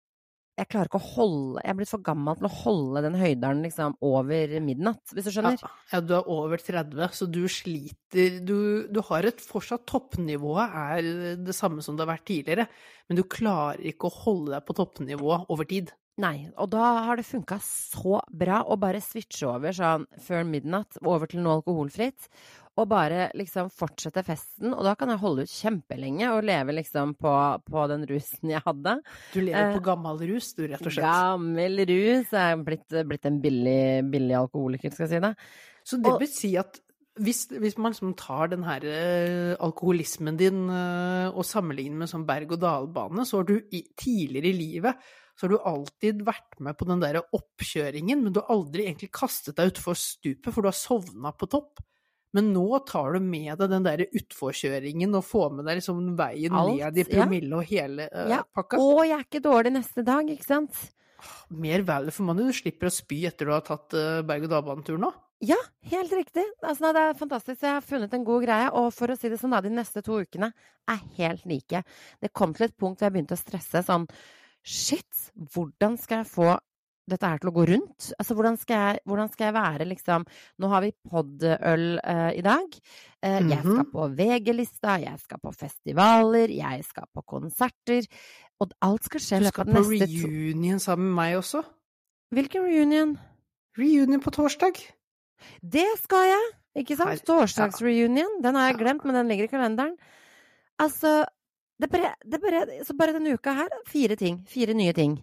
jeg 0.60 0.68
klarer 0.70 0.90
ikke 0.90 1.00
å 1.00 1.10
holde 1.16 1.62
Jeg 1.64 1.72
er 1.72 1.78
blitt 1.80 1.90
for 1.90 2.04
gammel 2.06 2.38
til 2.38 2.48
å 2.48 2.52
holde 2.54 3.02
den 3.06 3.16
høydaren 3.18 3.64
liksom 3.66 3.96
over 4.06 4.52
midnatt, 4.64 5.14
hvis 5.16 5.30
du 5.30 5.32
skjønner? 5.34 5.62
Ja, 5.62 5.72
ja, 5.94 6.02
du 6.04 6.14
er 6.18 6.28
over 6.30 6.62
30, 6.62 7.16
så 7.18 7.28
du 7.32 7.42
sliter 7.50 8.42
Du, 8.46 8.58
du 8.92 9.00
har 9.08 9.28
et 9.28 9.42
fortsatt 9.42 9.88
toppnivået 9.90 10.76
er 10.84 11.10
det 11.42 11.56
samme 11.58 11.84
som 11.86 11.96
det 11.96 12.06
har 12.06 12.12
vært 12.14 12.28
tidligere, 12.30 12.68
men 13.08 13.20
du 13.20 13.24
klarer 13.24 13.82
ikke 13.94 14.10
å 14.12 14.18
holde 14.26 14.54
deg 14.58 14.68
på 14.68 14.76
toppnivået 14.78 15.50
over 15.54 15.70
tid. 15.70 15.96
Nei, 16.20 16.50
og 16.60 16.68
da 16.74 16.84
har 17.08 17.16
det 17.18 17.26
funka 17.26 17.56
så 17.64 18.20
bra 18.30 18.62
å 18.68 18.76
bare 18.78 19.00
switche 19.02 19.48
over 19.48 19.72
sånn 19.74 20.04
før 20.20 20.44
midnatt, 20.46 20.98
over 21.08 21.26
til 21.32 21.40
noe 21.42 21.62
alkoholfritt, 21.62 22.28
og 22.78 22.90
bare 22.92 23.30
liksom 23.36 23.70
fortsette 23.74 24.22
festen. 24.28 24.74
Og 24.76 24.84
da 24.86 24.94
kan 25.00 25.10
jeg 25.10 25.22
holde 25.24 25.46
ut 25.48 25.52
kjempelenge 25.54 26.28
og 26.36 26.44
leve 26.48 26.76
liksom 26.76 27.16
på, 27.20 27.32
på 27.64 27.88
den 27.92 28.06
rusen 28.10 28.52
jeg 28.54 28.62
hadde. 28.66 28.98
Du 29.34 29.40
lever 29.42 29.72
Eh, 29.72 29.74
på 29.80 29.84
gammel 29.88 30.20
rus, 30.30 30.52
du, 30.60 30.66
rett 30.68 30.84
og 30.84 30.92
slett. 30.94 31.04
Gammel 31.08 31.82
rus. 31.90 32.30
Jeg 32.32 32.54
er 32.60 32.64
blitt, 32.68 33.00
blitt 33.10 33.26
en 33.32 33.42
billig, 33.44 33.82
billig 34.12 34.38
alkoholiker, 34.44 34.92
skal 34.94 35.08
jeg 35.08 35.16
si 35.16 35.24
det. 35.26 35.34
Så 35.84 35.98
det 36.04 36.12
Og- 36.14 36.20
vil 36.22 36.28
si 36.32 36.56
at 36.58 36.80
hvis, 37.22 37.48
hvis 37.52 37.78
man 37.78 37.92
liksom 37.92 38.14
tar 38.16 38.48
den 38.54 38.64
her 38.64 38.84
eh, 38.88 39.56
alkoholismen 39.60 40.38
din 40.40 40.62
eh, 40.70 41.28
og 41.32 41.44
sammenligner 41.44 42.04
med 42.04 42.12
sånn 42.12 42.28
berg-og-dal-bane, 42.28 43.26
så 43.28 43.42
har 43.42 43.50
du 43.50 43.58
i, 43.72 43.84
tidligere 44.00 44.48
i 44.54 44.56
livet 44.60 44.96
så 45.42 45.48
har 45.48 45.54
du 45.56 45.70
alltid 45.72 46.20
vært 46.22 46.60
med 46.62 46.78
på 46.78 46.86
den 46.86 47.00
der 47.02 47.18
oppkjøringen, 47.24 48.20
men 48.22 48.34
du 48.34 48.44
har 48.44 48.52
aldri 48.54 48.84
egentlig 48.86 49.10
kastet 49.18 49.58
deg 49.58 49.72
utfor 49.72 49.98
stupet, 49.98 50.52
for 50.52 50.62
du 50.62 50.70
har 50.70 50.78
sovna 50.78 51.32
på 51.34 51.50
topp. 51.50 51.82
Men 52.38 52.52
nå 52.54 52.68
tar 52.86 53.18
du 53.18 53.26
med 53.26 53.58
deg 53.58 53.72
den 53.74 53.88
der 53.88 54.04
utforkjøringen 54.06 55.18
og 55.18 55.26
får 55.26 55.50
med 55.58 55.66
deg 55.68 55.82
liksom 55.82 56.04
veien 56.20 56.54
Alt, 56.56 56.78
ned 56.78 57.00
i 57.02 57.06
ja. 57.08 57.10
promille 57.10 57.58
og 57.58 57.74
hele 57.74 58.06
uh, 58.14 58.30
Ja, 58.30 58.44
pakka. 58.46 58.78
Og 58.80 59.02
jeg 59.02 59.18
er 59.18 59.26
ikke 59.26 59.42
dårlig 59.50 59.74
neste 59.74 60.06
dag, 60.06 60.30
ikke 60.30 60.48
sant? 60.48 60.86
Mer 61.50 61.82
value 61.90 62.14
for 62.14 62.30
money. 62.30 62.46
Du 62.48 62.56
slipper 62.56 62.88
å 62.88 62.94
spy 62.94 63.24
etter 63.32 63.50
du 63.50 63.56
har 63.58 63.66
tatt 63.66 63.98
uh, 63.98 64.22
berg-og-dal-banetur 64.30 65.02
nå. 65.02 65.10
Ja, 65.42 65.58
helt 65.90 66.14
riktig. 66.14 66.46
Altså, 66.62 66.86
nei, 66.86 66.94
det 66.94 67.04
er 67.08 67.18
fantastisk. 67.18 67.64
Jeg 67.66 67.80
har 67.80 67.86
funnet 67.86 68.14
en 68.14 68.28
god 68.30 68.46
greie. 68.46 68.70
Og 68.78 68.92
for 68.94 69.10
å 69.10 69.18
si 69.18 69.34
det 69.34 69.42
sånn, 69.42 69.58
da, 69.58 69.64
de 69.66 69.74
neste 69.74 70.06
to 70.06 70.22
ukene 70.22 70.54
er 70.94 71.02
helt 71.18 71.50
like. 71.50 71.82
Det 72.22 72.30
kom 72.38 72.54
til 72.54 72.70
et 72.70 72.78
punkt 72.78 73.02
hvor 73.02 73.10
jeg 73.10 73.18
begynte 73.18 73.36
å 73.40 73.42
stresse 73.42 73.82
sånn 73.90 74.06
Shit, 74.64 75.32
hvordan 75.54 75.98
skal 75.98 76.22
jeg 76.22 76.28
få 76.30 76.52
dette 77.10 77.28
her 77.28 77.40
til 77.42 77.50
å 77.50 77.54
gå 77.56 77.64
rundt? 77.68 78.12
Altså, 78.22 78.36
hvordan 78.38 78.58
skal 78.62 78.76
jeg, 78.86 79.00
hvordan 79.10 79.32
skal 79.34 79.46
jeg 79.50 79.56
være, 79.56 79.88
liksom 79.90 80.26
Nå 80.62 80.70
har 80.70 80.82
vi 80.86 80.92
podøl 81.10 81.86
uh, 82.06 82.30
i 82.38 82.42
dag. 82.46 82.78
Eh, 83.24 83.40
Jeg 83.42 83.60
skal 83.60 83.82
Mhm. 83.82 83.92
på 83.92 84.06
VG-lista, 84.16 85.00
jeg 85.02 85.20
skal 85.20 85.40
på 85.42 85.52
festivaler, 85.54 86.48
jeg 86.54 86.84
skal 86.86 87.06
på 87.14 87.22
konserter. 87.26 88.06
Og 88.62 88.72
alt 88.82 89.04
skal 89.04 89.20
skje 89.20 89.36
i 89.36 89.40
Du 89.40 89.46
løpet 89.46 89.54
skal 89.54 89.66
på 89.66 89.82
reunion 90.30 90.80
sammen 90.80 91.08
med 91.10 91.16
meg 91.16 91.38
også. 91.42 91.64
Hvilken 92.32 92.62
reunion? 92.64 93.18
Reunion 93.78 94.22
på 94.22 94.32
torsdag. 94.32 94.78
Det 95.66 95.88
skal 96.04 96.28
jeg! 96.30 96.52
Ikke 96.84 96.96
sant? 96.96 97.26
Torsdagsreunion. 97.26 98.42
Den 98.44 98.56
har 98.56 98.70
jeg 98.72 98.78
glemt, 98.80 99.04
men 99.04 99.16
den 99.16 99.28
ligger 99.28 99.44
i 99.44 99.52
kalenderen. 99.52 99.98
Altså 100.80 101.26
det 101.82 101.90
bare, 101.90 102.14
det 102.24 102.40
bare, 102.44 102.62
Så 102.86 102.94
bare 102.98 103.16
denne 103.18 103.34
uka 103.34 103.56
her, 103.58 103.74
fire 103.90 104.18
ting. 104.20 104.44
Fire 104.50 104.76
nye 104.78 104.94
ting. 104.94 105.18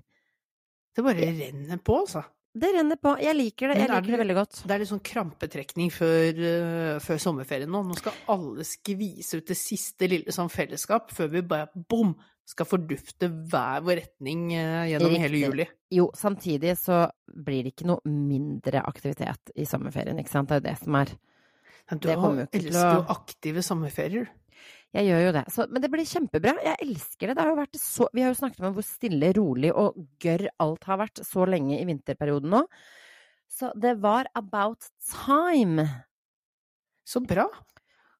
Det 0.97 1.05
bare 1.07 1.31
renner 1.39 1.79
på, 1.79 2.01
altså. 2.03 2.25
Det 2.59 2.71
renner 2.75 2.99
på. 2.99 3.13
Jeg 3.23 3.37
liker 3.37 3.71
det. 3.71 3.77
Jeg 3.79 3.87
er 3.87 3.93
liker 3.93 4.07
det 4.09 4.11
det- 4.17 4.23
veldig 4.25 4.35
godt. 4.35 4.57
Det 4.67 4.75
er 4.75 4.79
litt 4.83 4.91
sånn 4.91 5.05
krampetrekning 5.05 5.93
før, 5.95 6.41
uh, 6.41 6.99
før 7.05 7.21
sommerferien 7.23 7.71
nå. 7.71 7.85
Nå 7.87 7.99
skal 8.01 8.17
alle 8.35 8.65
skvise 8.67 9.39
ut 9.39 9.47
det 9.47 9.57
siste 9.57 10.09
lille 10.11 10.35
sånn 10.35 10.51
fellesskap 10.51 11.13
før 11.15 11.31
vi 11.37 11.43
bare 11.43 11.69
bom 11.75 12.17
skal 12.49 12.67
fordufte 12.67 13.29
hver 13.29 13.85
vår 13.85 14.01
retning 14.01 14.49
uh, 14.57 14.89
gjennom 14.89 15.15
hele 15.21 15.43
juli. 15.45 15.69
Jo, 15.93 16.09
samtidig 16.17 16.75
så 16.81 17.05
blir 17.29 17.63
det 17.63 17.77
ikke 17.77 17.87
noe 17.93 18.01
mindre 18.09 18.83
aktivitet 18.83 19.53
i 19.55 19.69
sommerferien, 19.69 20.19
ikke 20.19 20.33
sant. 20.33 20.49
Det 20.49 20.57
er 20.57 20.63
jo 20.63 20.69
det 20.73 20.79
som 20.83 20.95
er 20.97 21.15
Men 21.91 21.99
Du 22.01 22.09
elsker 22.09 22.99
jo 22.99 23.05
aktive 23.09 23.63
sommerferier. 23.63 24.27
Jeg 24.97 25.05
gjør 25.11 25.23
jo 25.27 25.33
det. 25.37 25.45
Så, 25.53 25.67
men 25.69 25.85
det 25.85 25.91
blir 25.93 26.09
kjempebra. 26.09 26.55
Jeg 26.65 26.81
elsker 26.87 27.31
det. 27.31 27.37
det 27.37 27.45
har 27.45 27.67
så, 27.77 28.09
vi 28.17 28.25
har 28.25 28.33
jo 28.33 28.39
snakket 28.41 28.65
om 28.65 28.77
hvor 28.79 28.87
stille, 28.87 29.33
rolig 29.37 29.73
og 29.77 29.99
gørr 30.23 30.47
alt 30.65 30.89
har 30.89 31.03
vært 31.03 31.21
så 31.29 31.45
lenge 31.49 31.77
i 31.77 31.85
vinterperioden 31.89 32.55
nå. 32.57 32.63
Så 33.53 33.73
det 33.77 33.97
var 34.01 34.31
about 34.39 34.89
time. 35.11 35.85
Så 37.09 37.21
bra. 37.25 37.47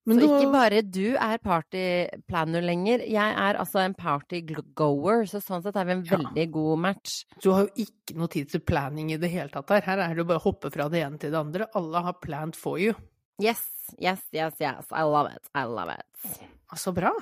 Men 0.09 0.17
så 0.17 0.25
du, 0.25 0.35
ikke 0.39 0.53
bare 0.55 0.81
du 0.89 1.17
er 1.21 1.41
partyplanner 1.45 2.65
lenger, 2.65 3.03
jeg 3.13 3.33
er 3.45 3.59
altså 3.61 3.83
en 3.83 3.93
partygoer, 3.97 5.27
så 5.29 5.41
sånn 5.45 5.61
sett 5.65 5.77
er 5.77 5.85
vi 5.85 5.93
en 5.99 6.05
Ja. 6.07 6.17
veldig 6.17 6.47
god 6.55 6.79
match. 6.81 7.17
du 7.43 7.51
har 7.53 7.67
jo 7.67 7.85
ikke 7.85 8.17
noe 8.17 8.29
tid 8.33 8.49
til 8.49 8.61
planning 8.65 9.13
i 9.13 9.19
det 9.21 9.29
hele 9.31 9.53
tatt 9.53 9.69
her. 9.69 9.83
Her 9.85 9.99
er 9.99 10.15
det 10.15 10.23
jo 10.25 10.29
bare 10.31 10.41
å 10.41 10.47
hoppe 10.49 10.73
fra 10.73 10.89
det 10.89 11.03
ene 11.05 11.19
til 11.21 11.31
det 11.31 11.39
andre. 11.39 11.69
Alle 11.77 12.01
har 12.09 12.17
planned 12.25 12.57
for 12.57 12.79
you. 12.81 12.95
Yes, 13.39 13.61
yes, 13.97 14.23
yes, 14.35 14.57
yes. 14.61 14.89
I 14.93 15.05
love 15.09 15.31
it. 15.33 15.51
I 15.55 15.65
love 15.69 15.93
it. 15.95 16.41
Så 16.77 16.93
bra. 16.97 17.13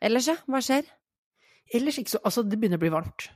Ellers, 0.00 0.28
ja, 0.28 0.36
hva 0.48 0.60
skjer? 0.64 0.88
Ellers 1.74 2.00
ikke 2.00 2.16
så 2.16 2.20
Altså, 2.26 2.44
det 2.46 2.58
begynner 2.60 2.80
å 2.80 2.84
bli 2.84 2.92
varmt. 2.92 3.30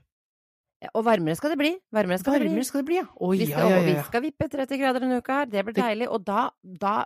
Og 0.93 1.05
varmere 1.07 1.37
skal 1.39 1.55
det 1.55 1.61
bli. 1.61 1.73
Varmere 1.95 2.21
skal 2.21 2.37
det 2.37 2.51
bli. 2.51 2.65
Skal 2.67 2.83
det 2.83 2.89
bli, 2.91 2.99
ja. 2.99 3.07
Oi, 3.25 3.37
Vi 3.41 3.49
ja, 3.49 3.57
skal, 3.57 3.71
ja, 3.73 3.83
vi 3.87 3.95
skal 4.09 4.25
vippe 4.27 4.49
30 4.53 4.81
grader 4.81 5.05
denne 5.05 5.21
uka 5.23 5.41
her, 5.41 5.51
det 5.53 5.65
blir 5.65 5.77
deilig. 5.79 6.11
Og 6.13 6.25
da, 6.27 6.49
da 6.63 6.97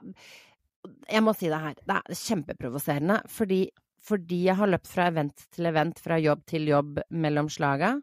Jeg 1.11 1.23
må 1.23 1.35
si 1.37 1.50
det 1.50 1.61
her, 1.62 1.78
det 1.78 1.99
er 2.00 2.18
kjempeprovoserende. 2.23 3.20
Fordi, 3.30 3.61
fordi 4.02 4.42
jeg 4.49 4.58
har 4.58 4.70
løpt 4.70 4.90
fra 4.90 5.08
event 5.12 5.47
til 5.54 5.70
event, 5.70 6.00
fra 6.02 6.18
jobb 6.18 6.44
til 6.49 6.68
jobb 6.70 7.02
mellom 7.11 7.50
slaga. 7.52 7.99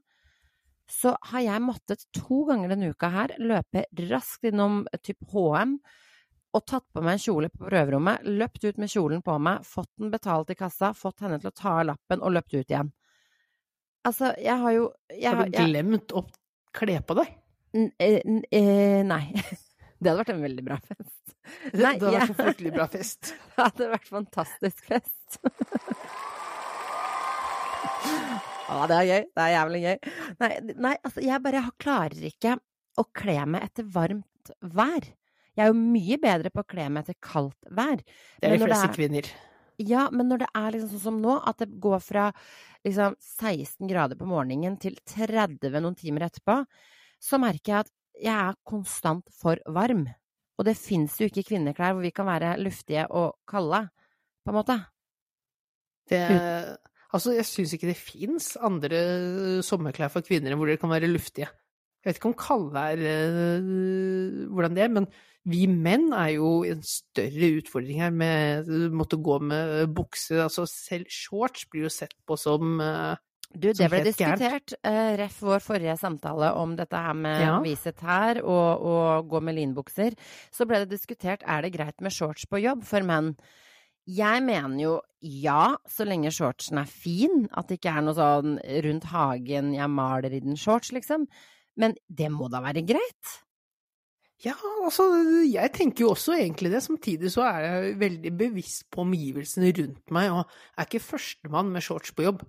så 0.86 1.16
har 1.32 1.42
jeg 1.42 1.62
måttet 1.66 2.04
to 2.14 2.44
ganger 2.46 2.70
denne 2.70 2.92
uka 2.94 3.10
her 3.10 3.32
løpe 3.42 3.88
raskt 4.12 4.46
innom 4.46 4.84
typ 5.02 5.18
HM 5.32 5.80
og 6.56 6.64
tatt 6.70 6.86
på 6.96 7.02
meg 7.04 7.18
en 7.18 7.24
kjole 7.26 7.50
på 7.52 7.66
prøverommet, 7.68 8.24
løpt 8.24 8.64
ut 8.64 8.78
med 8.80 8.92
kjolen 8.92 9.22
på 9.26 9.36
meg, 9.44 9.66
fått 9.68 9.90
den 10.00 10.12
betalt 10.14 10.54
i 10.54 10.56
kassa, 10.60 10.94
fått 10.96 11.20
henne 11.26 11.40
til 11.42 11.52
å 11.52 11.56
ta 11.56 11.74
av 11.82 11.90
lappen 11.90 12.24
og 12.24 12.32
løpt 12.38 12.54
ut 12.56 12.70
igjen. 12.72 12.92
Altså, 14.08 14.32
jeg 14.40 14.56
har 14.62 14.72
jo 14.76 14.86
jeg, 15.10 15.34
Har 15.34 15.46
du 15.50 15.58
jeg- 15.58 15.68
glemt 15.74 16.14
å 16.16 16.24
kle 16.78 17.00
på 17.02 17.16
deg? 17.20 17.34
N 17.76 17.90
eh, 18.00 18.22
eh, 18.56 19.02
nei. 19.04 19.34
Det 20.00 20.12
hadde 20.12 20.20
vært 20.22 20.34
en 20.36 20.44
veldig 20.44 20.64
bra 20.68 20.76
fest. 20.84 21.36
Nei, 21.74 21.74
det 21.74 21.86
hadde 21.86 22.06
vært 22.06 22.20
jeg- 22.20 22.30
en 22.30 22.40
fryktelig 22.40 22.74
bra 22.76 22.86
fest. 22.88 23.34
Det 23.56 23.64
hadde 23.64 23.90
vært 23.96 24.12
fantastisk 24.14 24.86
fest. 24.94 25.40
Ja, 28.66 28.86
det 28.90 28.96
er 28.98 29.06
gøy. 29.06 29.26
Det 29.30 29.44
er 29.44 29.52
jævlig 29.54 29.80
gøy. 29.84 29.98
Nei, 30.42 30.50
nei, 30.82 30.94
altså, 31.06 31.22
jeg 31.22 31.42
bare 31.46 31.62
klarer 31.82 32.24
ikke 32.30 32.56
å 32.98 33.04
kle 33.14 33.36
meg 33.54 33.68
etter 33.68 33.86
varmt 33.94 34.52
vær. 34.74 35.06
Jeg 35.56 35.64
er 35.66 35.72
jo 35.72 35.78
mye 35.80 36.18
bedre 36.20 36.52
på 36.52 36.64
å 36.64 36.68
kle 36.68 36.88
meg 36.92 37.06
til 37.08 37.16
kaldt 37.24 37.70
vær. 37.72 38.02
Det 38.42 38.50
er 38.50 38.58
de 38.58 38.66
fleste 38.66 38.90
er- 38.90 38.96
kvinner. 38.96 39.30
Ja, 39.78 40.10
men 40.10 40.30
når 40.30 40.46
det 40.46 40.48
er 40.56 40.72
liksom 40.72 40.90
sånn 40.94 41.04
som 41.04 41.22
nå, 41.22 41.36
at 41.48 41.58
det 41.60 41.80
går 41.84 42.00
fra 42.00 42.30
liksom 42.86 43.16
16 43.20 43.90
grader 43.90 44.16
på 44.16 44.28
morgenen 44.28 44.78
til 44.80 44.96
30 45.06 45.82
noen 45.82 45.98
timer 46.00 46.30
etterpå, 46.30 46.62
så 47.20 47.40
merker 47.40 47.72
jeg 47.74 47.80
at 47.84 47.92
jeg 48.16 48.36
er 48.36 48.56
konstant 48.64 49.28
for 49.36 49.60
varm. 49.68 50.06
Og 50.58 50.64
det 50.64 50.78
fins 50.80 51.18
jo 51.20 51.28
ikke 51.28 51.44
kvinneklær 51.50 51.92
hvor 51.96 52.06
vi 52.06 52.14
kan 52.16 52.28
være 52.30 52.56
luftige 52.64 53.04
og 53.12 53.36
kalde, 53.48 53.90
på 54.46 54.54
en 54.54 54.56
måte. 54.56 54.78
Det, 56.08 56.22
altså, 57.12 57.34
jeg 57.36 57.48
syns 57.50 57.74
ikke 57.76 57.90
det 57.90 57.98
fins 57.98 58.54
andre 58.64 59.00
sommerklær 59.66 60.12
for 60.14 60.26
kvinner 60.26 60.54
enn 60.54 60.60
hvor 60.62 60.70
dere 60.70 60.80
kan 60.80 60.94
være 60.94 61.10
luftige. 61.12 61.50
Jeg 62.06 62.12
vet 62.12 62.20
ikke 62.20 62.30
om 62.30 62.38
Kalle 62.38 62.82
er 62.94 63.00
øh, 63.02 64.44
hvordan 64.54 64.76
det 64.78 64.84
er, 64.86 64.92
men 64.94 65.08
vi 65.50 65.66
menn 65.70 66.12
er 66.14 66.36
jo 66.36 66.50
en 66.66 66.84
større 66.86 67.52
utfordring 67.60 68.02
her 68.02 68.14
med 68.14 68.70
å 68.70 68.90
måtte 68.94 69.18
gå 69.22 69.40
med 69.42 69.88
bukse. 69.94 70.38
Altså, 70.44 70.68
selv 70.70 71.10
shorts 71.10 71.66
blir 71.70 71.88
jo 71.88 71.94
sett 71.94 72.14
på 72.26 72.38
som 72.38 72.78
øh, 72.82 73.18
Du, 73.56 73.72
det 73.74 73.90
ble 73.90 74.04
diskutert, 74.06 74.74
eh, 74.86 75.16
ref 75.18 75.38
vår 75.46 75.62
forrige 75.66 75.98
samtale 75.98 76.52
om 76.62 76.76
dette 76.78 77.02
her 77.08 77.18
med 77.18 77.42
Ja. 77.42 77.60
vise 77.66 77.94
tær 77.98 78.42
og, 78.44 78.86
og 78.86 79.30
gå 79.34 79.42
med 79.42 79.58
linbukser. 79.58 80.18
Så 80.54 80.66
ble 80.70 80.84
det 80.84 80.94
diskutert 80.94 81.46
er 81.46 81.66
det 81.66 81.74
greit 81.74 82.02
med 82.02 82.14
shorts 82.14 82.46
på 82.46 82.62
jobb 82.62 82.86
for 82.86 83.02
menn. 83.02 83.34
Jeg 84.06 84.44
mener 84.46 84.78
jo 84.78 84.96
ja, 85.26 85.78
så 85.90 86.06
lenge 86.06 86.30
shortsen 86.30 86.78
er 86.78 86.86
fin, 86.86 87.48
at 87.58 87.70
det 87.70 87.80
ikke 87.80 87.96
er 87.98 88.06
noe 88.06 88.14
sånn 88.14 88.60
rundt 88.86 89.10
hagen 89.10 89.74
jeg 89.74 89.90
maler 89.90 90.34
i 90.38 90.44
den 90.44 90.58
shorts, 90.58 90.92
liksom. 90.94 91.26
Men 91.80 91.96
det 92.08 92.30
må 92.32 92.48
da 92.52 92.62
være 92.64 92.86
greit? 92.88 93.34
Ja, 94.44 94.56
altså, 94.84 95.06
jeg 95.48 95.72
tenker 95.74 96.06
jo 96.06 96.12
også 96.14 96.36
egentlig 96.36 96.72
det. 96.74 96.84
Samtidig 96.84 97.32
så 97.34 97.46
er 97.48 97.64
jeg 97.66 97.96
veldig 98.02 98.34
bevisst 98.38 98.86
på 98.92 99.06
omgivelsene 99.06 99.72
rundt 99.78 100.14
meg, 100.14 100.34
og 100.34 100.44
er 100.76 100.88
ikke 100.88 101.04
førstemann 101.04 101.72
med 101.72 101.86
shorts 101.86 102.12
på 102.16 102.28
jobb. 102.28 102.44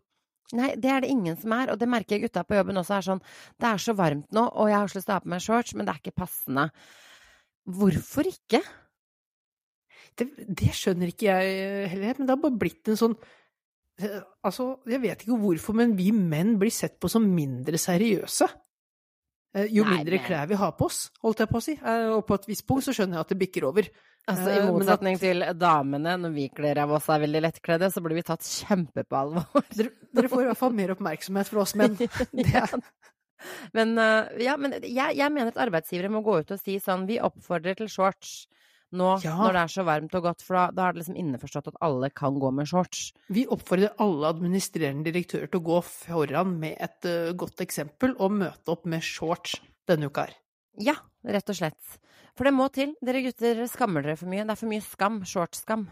Nei, 0.54 0.72
det 0.78 0.90
er 0.90 1.02
det 1.02 1.10
ingen 1.10 1.38
som 1.38 1.54
er, 1.56 1.72
og 1.72 1.78
det 1.80 1.88
merker 1.90 2.16
jeg 2.16 2.26
gutta 2.26 2.44
på 2.46 2.54
jobben 2.54 2.78
også 2.78 2.94
er 2.94 3.06
sånn 3.06 3.20
Det 3.58 3.66
er 3.66 3.80
så 3.82 3.96
varmt 3.98 4.28
nå, 4.34 4.44
og 4.46 4.68
jeg 4.70 4.78
har 4.78 4.90
så 4.90 4.98
lyst 4.98 5.08
til 5.08 5.14
å 5.14 5.16
ha 5.16 5.24
på 5.24 5.32
meg 5.32 5.42
shorts, 5.42 5.74
men 5.74 5.86
det 5.86 5.94
er 5.94 6.02
ikke 6.02 6.20
passende. 6.22 6.66
Hvorfor 7.78 8.28
ikke? 8.30 8.60
Det, 10.16 10.28
det 10.46 10.70
skjønner 10.74 11.10
ikke 11.10 11.26
jeg 11.32 11.88
heller 11.92 12.20
men 12.20 12.28
det 12.28 12.32
har 12.36 12.44
bare 12.44 12.60
blitt 12.62 12.88
en 12.88 12.96
sånn 12.96 13.16
eh, 14.00 14.22
Altså, 14.46 14.68
jeg 14.88 15.02
vet 15.02 15.24
ikke 15.24 15.40
hvorfor, 15.42 15.76
men 15.76 15.96
vi 15.98 16.12
menn 16.14 16.54
blir 16.60 16.72
sett 16.72 16.94
på 17.02 17.10
som 17.10 17.26
mindre 17.26 17.80
seriøse. 17.80 18.48
Eh, 19.54 19.68
Jo 19.70 19.84
Nei, 19.84 19.98
mindre 19.98 20.18
men- 20.18 20.26
klær 20.26 20.48
vi 20.48 20.54
har 20.60 20.72
på 20.72 20.86
oss, 20.86 21.10
holdt 21.22 21.38
jeg 21.38 21.48
på 21.48 21.56
å 21.58 21.62
si. 21.62 21.72
Eh, 21.82 22.08
Og 22.16 22.26
på 22.26 22.34
et 22.34 22.46
visst 22.46 22.66
punkt 22.66 22.84
så 22.84 22.92
skjønner 22.92 23.18
jeg 23.18 23.20
at 23.20 23.28
det 23.28 23.38
bikker 23.38 23.64
over. 23.68 23.88
Altså, 24.28 24.48
Eh, 24.50 24.58
I 24.66 24.70
motsetning 24.72 25.14
at... 25.14 25.20
til 25.20 25.44
damene, 25.54 26.16
når 26.18 26.32
vi 26.34 26.48
kler 26.48 26.78
av 26.82 26.90
oss 26.90 27.08
er 27.08 27.20
veldig 27.22 27.42
lettkledde, 27.44 27.92
så 27.92 28.02
blir 28.02 28.16
vi 28.16 28.22
tatt 28.26 28.42
kjempe 28.42 29.04
på 29.06 29.16
alvor. 29.16 29.46
Dere, 29.76 29.90
dere 30.12 30.28
får 30.28 30.42
i 30.42 30.46
hvert 30.50 30.58
fall 30.58 30.72
mer 30.74 30.90
oppmerksomhet 30.96 31.46
fra 31.46 31.60
oss 31.62 31.74
menn. 31.78 31.94
Er, 32.54 32.80
Men, 33.76 33.94
ja, 34.40 34.56
men 34.56 34.72
jeg, 34.82 35.12
jeg 35.18 35.30
mener 35.30 35.52
at 35.52 35.58
arbeidsgivere 35.60 36.08
må 36.10 36.22
gå 36.24 36.38
ut 36.40 36.50
og 36.54 36.58
si 36.58 36.78
sånn 36.80 37.04
Vi 37.06 37.18
oppfordrer 37.20 37.76
til 37.76 37.86
shorts 37.92 38.46
nå 38.92 39.08
Ja. 39.24 39.34
når 39.36 39.52
det 39.52 39.62
er 39.62 39.72
så 39.74 39.84
varmt 39.84 40.14
og 40.14 40.22
godt, 40.22 40.42
for 40.42 40.54
da, 40.54 40.70
da 40.70 40.86
er 40.88 40.92
det 40.92 41.02
liksom 41.02 41.16
innforstått 41.18 41.68
at 41.72 41.78
alle 41.82 42.10
kan 42.10 42.38
gå 42.38 42.50
med 42.54 42.66
shorts. 42.70 43.12
vi 43.28 43.46
oppfordrer 43.46 43.94
alle 43.98 44.28
administrerende 44.30 45.04
direktører 45.10 45.50
til 45.50 45.60
å 45.60 45.66
gå 45.66 45.82
foran 45.82 46.58
med 46.60 46.76
et 46.80 47.04
uh, 47.04 47.32
godt 47.32 47.60
eksempel 47.60 48.14
og 48.18 48.32
møte 48.32 48.68
opp 48.72 48.86
med 48.86 49.02
shorts 49.02 49.56
denne 49.88 50.06
uka 50.06 50.26
her. 50.28 50.34
Ja, 50.78 50.94
rett 51.24 51.48
og 51.48 51.56
slett. 51.56 51.98
For 52.36 52.44
det 52.44 52.52
må 52.52 52.68
til. 52.70 52.94
Dere 53.02 53.22
gutter 53.24 53.62
skammer 53.66 54.02
dere 54.04 54.16
for 54.20 54.28
mye. 54.28 54.44
Det 54.44 54.52
er 54.52 54.60
for 54.60 54.68
mye 54.68 54.84
skam. 54.84 55.22
Shortskam. 55.24 55.86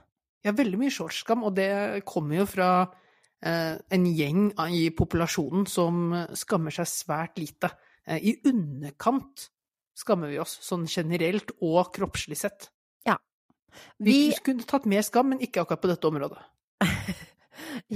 Ja, 0.44 0.52
veldig 0.52 0.76
mye 0.76 0.92
shortskam, 0.92 1.42
og 1.42 1.54
det 1.56 2.04
kommer 2.04 2.36
jo 2.42 2.44
fra 2.44 2.68
eh, 3.40 3.78
en 3.96 4.04
gjeng 4.04 4.50
i 4.68 4.90
populasjonen 4.92 5.64
som 5.66 6.12
skammer 6.36 6.74
seg 6.74 6.90
svært 6.90 7.40
lite. 7.40 7.70
Eh, 8.04 8.20
I 8.20 8.34
underkant 8.44 9.48
skammer 9.96 10.28
vi 10.28 10.38
oss, 10.42 10.58
sånn 10.60 10.84
generelt 10.90 11.54
og 11.62 11.94
kroppslig 11.96 12.36
sett. 12.36 12.68
Vi, 13.98 14.10
Vi 14.10 14.32
skulle 14.36 14.66
tatt 14.68 14.88
mer 14.90 15.04
skam, 15.06 15.32
men 15.32 15.42
ikke 15.44 15.62
akkurat 15.62 15.82
på 15.82 15.90
dette 15.90 16.10
området. 16.10 16.40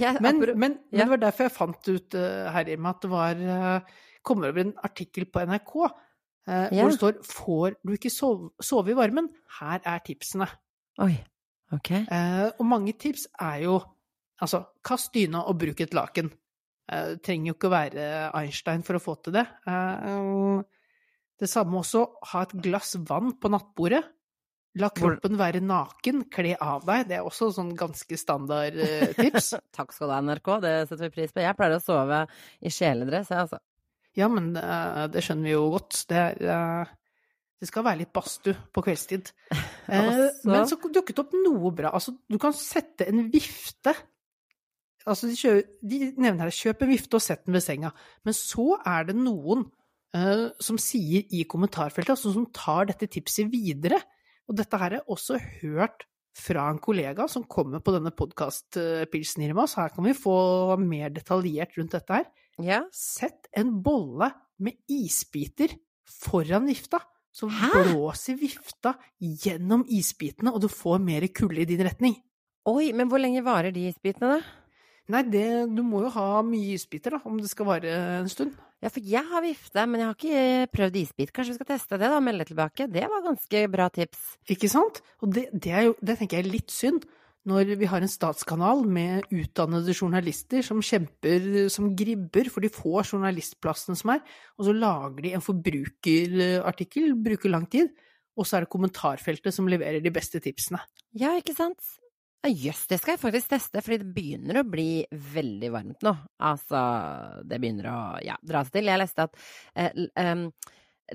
jeg, 0.02 0.20
Men, 0.24 0.40
men, 0.40 0.58
men 0.58 0.76
ja. 0.90 1.02
det 1.02 1.08
var 1.12 1.22
derfor 1.22 1.48
jeg 1.48 1.54
fant 1.56 1.90
ut 1.90 2.18
uh, 2.18 2.50
her 2.54 2.70
Irma, 2.74 2.94
at 2.94 3.02
det 3.04 3.10
var 3.12 3.42
uh, 3.42 3.98
kommer 4.26 4.52
over 4.52 4.64
en 4.66 4.76
artikkel 4.84 5.28
på 5.30 5.44
NRK 5.48 5.74
uh, 5.82 5.90
Ja. 6.48 6.64
hvor 6.72 6.88
det 6.88 6.98
står 6.98 7.20
'Får 7.26 7.76
du 7.84 7.92
ikke 7.92 8.12
sove, 8.12 8.50
sove 8.60 8.94
i 8.94 8.96
varmen? 8.96 9.28
Her 9.60 9.82
er 9.84 10.00
tipsene'. 10.06 10.48
Oi. 11.04 11.14
Ok. 11.72 11.90
Og 12.58 12.64
mange 12.64 12.94
tips 12.96 13.26
er 13.38 13.68
jo 13.68 13.74
altså 14.40 14.62
kast 14.82 15.12
dyna 15.12 15.42
og 15.44 15.58
bruk 15.60 15.82
et 15.84 15.92
laken. 15.92 16.30
Det 16.88 17.20
trenger 17.20 17.50
jo 17.50 17.54
ikke 17.58 17.68
å 17.68 17.74
være 17.74 18.06
Einstein 18.32 18.80
for 18.86 18.96
å 18.96 19.02
få 19.02 19.18
til 19.20 19.36
det. 19.36 19.44
Det 21.38 21.48
samme 21.50 21.82
også, 21.82 22.06
ha 22.32 22.42
et 22.46 22.54
glass 22.64 22.96
vann 23.06 23.34
på 23.36 23.50
nattbordet. 23.52 24.00
La 24.78 24.90
kroppen 24.94 25.38
være 25.38 25.60
naken, 25.64 26.26
kle 26.30 26.52
av 26.62 26.84
deg. 26.86 27.08
Det 27.08 27.16
er 27.18 27.26
også 27.26 27.50
sånn 27.54 27.72
ganske 27.78 28.18
standard 28.20 28.76
eh, 28.78 29.10
tips. 29.16 29.52
Takk 29.76 29.94
skal 29.94 30.10
du 30.10 30.14
ha, 30.14 30.20
NRK. 30.22 30.50
Det 30.62 30.74
setter 30.84 31.08
vi 31.08 31.14
pris 31.16 31.34
på. 31.34 31.42
Jeg 31.42 31.56
pleier 31.58 31.78
å 31.78 31.82
sove 31.82 32.20
i 32.60 32.72
kjeledress, 32.72 33.32
jeg, 33.32 33.46
altså. 33.46 33.60
Ja, 34.18 34.28
men 34.32 34.52
uh, 34.56 35.06
det 35.10 35.22
skjønner 35.24 35.46
vi 35.46 35.54
jo 35.54 35.64
godt. 35.74 36.02
Det, 36.10 36.22
eh, 36.42 36.92
det 37.58 37.70
skal 37.70 37.86
være 37.86 38.02
litt 38.02 38.14
badstue 38.14 38.56
på 38.74 38.86
kveldstid. 38.88 39.32
Uh, 39.88 40.26
men 40.44 40.66
så 40.68 40.76
dukket 40.76 41.16
det 41.16 41.22
opp 41.22 41.30
noe 41.32 41.70
bra. 41.72 41.88
Altså, 41.96 42.12
du 42.28 42.36
kan 42.36 42.52
sette 42.52 43.06
en 43.08 43.22
vifte 43.32 43.94
Altså, 45.08 45.30
de, 45.30 45.36
kjører, 45.40 45.62
de 45.80 46.10
nevner 46.20 46.42
her 46.44 46.52
'kjøp 46.52 46.82
en 46.84 46.90
vifte 46.90 47.16
og 47.16 47.22
sett 47.24 47.46
den 47.46 47.56
ved 47.56 47.62
senga'. 47.64 47.94
Men 48.28 48.36
så 48.36 48.66
er 48.84 49.06
det 49.08 49.14
noen 49.16 49.62
som 50.60 50.76
sier 50.76 51.24
i 51.32 51.46
kommentarfeltet, 51.48 52.12
altså 52.18 52.34
som 52.34 52.44
tar 52.52 52.90
dette 52.90 53.08
tipset 53.14 53.48
videre. 53.48 54.02
Og 54.48 54.56
dette 54.56 54.78
her 54.80 54.86
har 54.86 54.96
jeg 54.98 55.12
også 55.12 55.38
hørt 55.60 56.06
fra 56.38 56.68
en 56.72 56.80
kollega 56.80 57.26
som 57.30 57.44
kommer 57.50 57.82
på 57.84 57.92
denne 57.94 58.12
podkast-pilsen, 58.14 59.44
Irma, 59.44 59.66
så 59.68 59.84
her 59.84 59.94
kan 59.94 60.06
vi 60.06 60.14
få 60.16 60.78
mer 60.80 61.12
detaljert 61.12 61.74
rundt 61.78 61.96
dette 61.96 62.20
her. 62.20 62.28
Ja. 62.62 62.82
Sett 62.94 63.50
en 63.56 63.74
bolle 63.84 64.30
med 64.62 64.78
isbiter 64.90 65.74
foran 66.08 66.68
vifta. 66.70 67.02
Så 67.34 67.46
Hæ? 67.52 67.68
blåser 67.74 68.38
vifta 68.40 68.94
gjennom 69.20 69.84
isbitene, 69.84 70.54
og 70.54 70.62
du 70.64 70.70
får 70.72 71.02
mer 71.02 71.26
kulde 71.34 71.62
i 71.62 71.68
din 71.68 71.84
retning. 71.86 72.16
Oi, 72.68 72.90
men 72.96 73.10
hvor 73.10 73.20
lenge 73.20 73.44
varer 73.46 73.74
de 73.74 73.84
isbitene, 73.90 74.38
da? 74.38 74.40
Nei, 75.12 75.22
det, 75.32 75.44
du 75.72 75.84
må 75.86 76.02
jo 76.04 76.10
ha 76.16 76.40
mye 76.44 76.74
isbiter, 76.76 77.14
da, 77.16 77.20
om 77.28 77.38
det 77.40 77.50
skal 77.52 77.68
vare 77.68 77.92
en 78.18 78.32
stund. 78.32 78.56
Ja, 78.78 78.90
for 78.94 79.02
jeg 79.02 79.24
har 79.26 79.42
vifte, 79.42 79.84
men 79.90 80.00
jeg 80.00 80.06
har 80.06 80.16
ikke 80.16 80.72
prøvd 80.76 80.98
isbit. 81.00 81.32
Kanskje 81.34 81.54
vi 81.54 81.58
skal 81.58 81.70
teste 81.72 81.96
det, 81.96 82.06
da? 82.06 82.18
og 82.20 82.22
Melde 82.22 82.46
tilbake. 82.46 82.86
Det 82.86 83.06
var 83.10 83.24
ganske 83.24 83.62
bra 83.72 83.88
tips. 83.90 84.20
Ikke 84.54 84.70
sant? 84.70 85.00
Og 85.24 85.32
det, 85.34 85.48
det, 85.50 85.72
er 85.74 85.88
jo, 85.88 85.96
det 85.98 86.18
tenker 86.20 86.38
jeg 86.38 86.46
er 86.46 86.52
litt 86.52 86.74
synd, 86.74 87.02
når 87.48 87.72
vi 87.80 87.88
har 87.88 88.04
en 88.04 88.10
statskanal 88.10 88.84
med 88.86 89.26
utdannede 89.32 89.94
journalister 89.96 90.62
som 90.66 90.82
kjemper 90.84 91.68
som 91.72 91.90
gribber 91.96 92.50
for 92.52 92.62
de 92.62 92.70
få 92.70 93.00
journalistplassene 93.02 93.98
som 93.98 94.12
er, 94.14 94.22
og 94.58 94.68
så 94.68 94.74
lager 94.76 95.22
de 95.24 95.32
en 95.34 95.44
forbrukerartikkel, 95.44 97.14
bruker 97.24 97.54
lang 97.54 97.66
tid, 97.72 97.90
og 98.38 98.46
så 98.46 98.58
er 98.58 98.66
det 98.66 98.74
kommentarfeltet 98.74 99.54
som 99.54 99.70
leverer 99.70 100.04
de 100.04 100.12
beste 100.14 100.42
tipsene. 100.44 100.82
Ja, 101.18 101.32
ikke 101.40 101.56
sant? 101.56 101.80
Jøss, 102.46 102.84
det 102.86 103.00
skal 103.00 103.16
jeg 103.16 103.20
faktisk 103.20 103.50
teste, 103.50 103.80
fordi 103.82 103.98
det 103.98 104.12
begynner 104.14 104.60
å 104.60 104.68
bli 104.70 105.02
veldig 105.10 105.70
varmt 105.74 106.04
nå. 106.06 106.12
Altså, 106.46 106.80
det 107.42 107.58
begynner 107.58 107.88
å 107.90 107.98
ja, 108.22 108.36
dra 108.46 108.62
seg 108.64 108.76
til. 108.78 108.90
Jeg 108.92 109.00
leste 109.02 109.26
at 109.26 109.34
eh, 109.74 110.44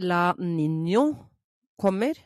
La 0.03 0.23
Niño 0.35 1.05
kommer. 1.79 2.19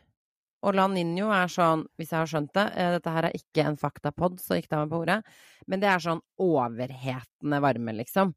Og 0.66 0.74
La 0.74 0.88
Niño 0.89 1.30
er 1.30 1.54
sånn, 1.54 1.86
hvis 2.00 2.10
jeg 2.10 2.20
har 2.24 2.32
skjønt 2.34 2.51
det, 2.58 2.66
eh, 2.74 2.89
dette 2.98 3.13
her 3.13 3.30
er 3.30 3.38
ikke 3.38 3.68
en 3.70 3.77
faktapod, 3.77 4.42
så 4.42 4.58
ikke 4.58 4.74
ta 4.74 4.82
meg 4.82 4.92
på 4.92 5.04
ordet, 5.06 5.22
men 5.70 5.84
det 5.84 5.92
er 5.94 6.04
sånn 6.04 6.25
overhetende 6.42 7.62
varme, 7.63 7.96
liksom. 8.01 8.34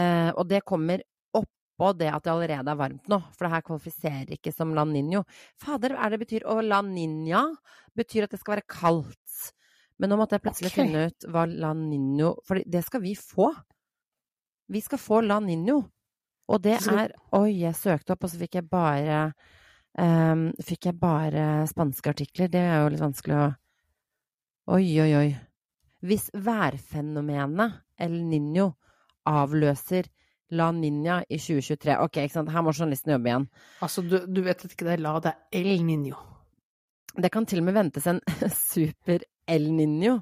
Eh, 0.00 0.32
og 0.32 0.48
det 0.48 0.64
kommer 0.64 1.04
oppå 1.36 1.92
det 2.00 2.08
at 2.08 2.24
det 2.24 2.32
allerede 2.32 2.72
er 2.72 2.80
varmt 2.80 3.12
nå, 3.12 3.20
for 3.36 3.46
det 3.46 3.52
her 3.52 3.68
kvalifiserer 3.68 4.34
ikke 4.40 4.56
som 4.56 4.72
La 4.74 4.88
Niño. 4.88 5.26
Fader, 5.60 5.92
er 6.00 6.16
det 6.16 6.24
betyr 6.24 6.48
Og 6.48 6.64
La 6.64 6.80
Niña 6.80 7.50
betyr 7.94 8.24
at 8.24 8.32
det 8.32 8.40
skal 8.40 8.56
være 8.56 8.70
kaldt. 8.80 9.50
Men 10.00 10.12
nå 10.12 10.16
måtte 10.16 10.38
jeg 10.38 10.44
plutselig 10.46 10.70
okay. 10.72 10.86
finne 10.86 11.06
ut 11.10 11.26
hva 11.28 11.44
La 11.50 11.74
Nino 11.76 12.34
For 12.48 12.60
det 12.64 12.80
skal 12.86 13.02
vi 13.04 13.12
få. 13.18 13.50
Vi 14.72 14.80
skal 14.80 15.00
få 15.02 15.20
La 15.26 15.40
Nino. 15.44 15.82
Og 16.50 16.62
det 16.64 16.78
er 16.80 17.12
Oi, 17.36 17.60
jeg 17.60 17.76
søkte 17.78 18.14
opp, 18.16 18.24
og 18.26 18.32
så 18.32 18.40
fikk 18.40 18.58
jeg 18.58 18.66
bare 18.70 19.20
um, 19.94 20.48
Fikk 20.66 20.90
jeg 20.90 20.98
bare 20.98 21.66
spanske 21.70 22.14
artikler. 22.14 22.50
Det 22.50 22.62
er 22.62 22.80
jo 22.82 22.94
litt 22.94 23.04
vanskelig 23.04 23.38
å 23.38 23.48
Oi, 24.70 24.86
oi, 25.02 25.10
oi. 25.18 25.28
Hvis 26.06 26.28
værfenomenet 26.32 27.80
El 28.00 28.16
Niño 28.24 28.70
avløser 29.28 30.08
La 30.56 30.70
Niña 30.72 31.20
i 31.28 31.38
2023 31.38 31.96
Ok, 32.04 32.20
ikke 32.22 32.38
sant, 32.38 32.52
her 32.54 32.64
må 32.64 32.72
journalisten 32.72 33.12
jobbe 33.14 33.30
igjen. 33.30 33.48
Altså, 33.84 34.04
du, 34.06 34.16
du 34.26 34.40
vet 34.46 34.64
ikke 34.66 34.86
det 34.88 34.96
er 34.96 35.02
la, 35.04 35.16
det 35.22 35.34
er 35.34 35.58
El 35.60 35.84
Niño. 35.86 36.18
Det 37.20 37.30
kan 37.34 37.46
til 37.46 37.60
og 37.60 37.66
med 37.68 37.76
ventes 37.76 38.06
en 38.10 38.22
super 38.54 39.26
El 39.50 39.70
Niño. 39.74 40.20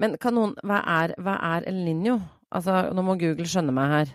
Men 0.00 0.18
kan 0.20 0.34
noen 0.34 0.54
Hva 0.64 0.80
er, 0.98 1.14
hva 1.22 1.38
er 1.54 1.68
El 1.70 1.82
Niño? 1.86 2.18
Altså, 2.54 2.90
nå 2.94 3.02
må 3.06 3.18
Google 3.20 3.46
skjønne 3.48 3.74
meg 3.74 3.96
her. 3.98 4.14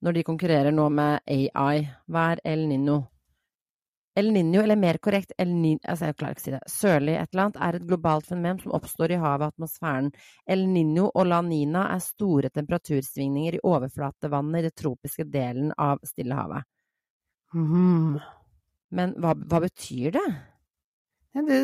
Når 0.00 0.16
de 0.16 0.26
konkurrerer 0.26 0.72
nå 0.72 0.88
med 0.94 1.20
AI. 1.28 1.88
Hva 2.08 2.30
er 2.32 2.44
El 2.48 2.68
Niño? 2.70 3.02
El 4.20 4.32
Niño, 4.32 4.62
eller 4.62 4.76
mer 4.76 4.98
korrekt 4.98 5.32
El 5.38 5.52
Ni... 5.54 5.76
Altså, 5.84 6.08
jeg 6.08 6.16
klarer 6.18 6.34
ikke 6.34 6.42
å 6.42 6.46
si 6.46 6.54
det. 6.54 6.60
Sørlig 6.72 7.14
et 7.16 7.30
eller 7.30 7.44
annet 7.46 7.60
er 7.66 7.78
et 7.78 7.86
globalt 7.86 8.26
fenomen 8.26 8.58
som 8.60 8.74
oppstår 8.76 9.14
i 9.14 9.20
havet 9.22 9.46
og 9.46 9.54
atmosfæren. 9.54 10.10
El 10.50 10.66
Niño 10.68 11.06
og 11.14 11.28
La 11.30 11.38
Nina 11.46 11.86
er 11.94 12.02
store 12.04 12.50
temperatursvingninger 12.50 13.56
i 13.56 13.62
overflatevannet 13.70 14.60
i 14.60 14.66
det 14.66 14.74
tropiske 14.82 15.28
delen 15.30 15.70
av 15.78 16.02
Stillehavet. 16.10 16.66
Mm. 17.54 18.18
Men 18.98 19.14
hva, 19.22 19.36
hva 19.38 19.62
betyr 19.62 20.18
det? 20.18 20.26
Det 21.30 21.58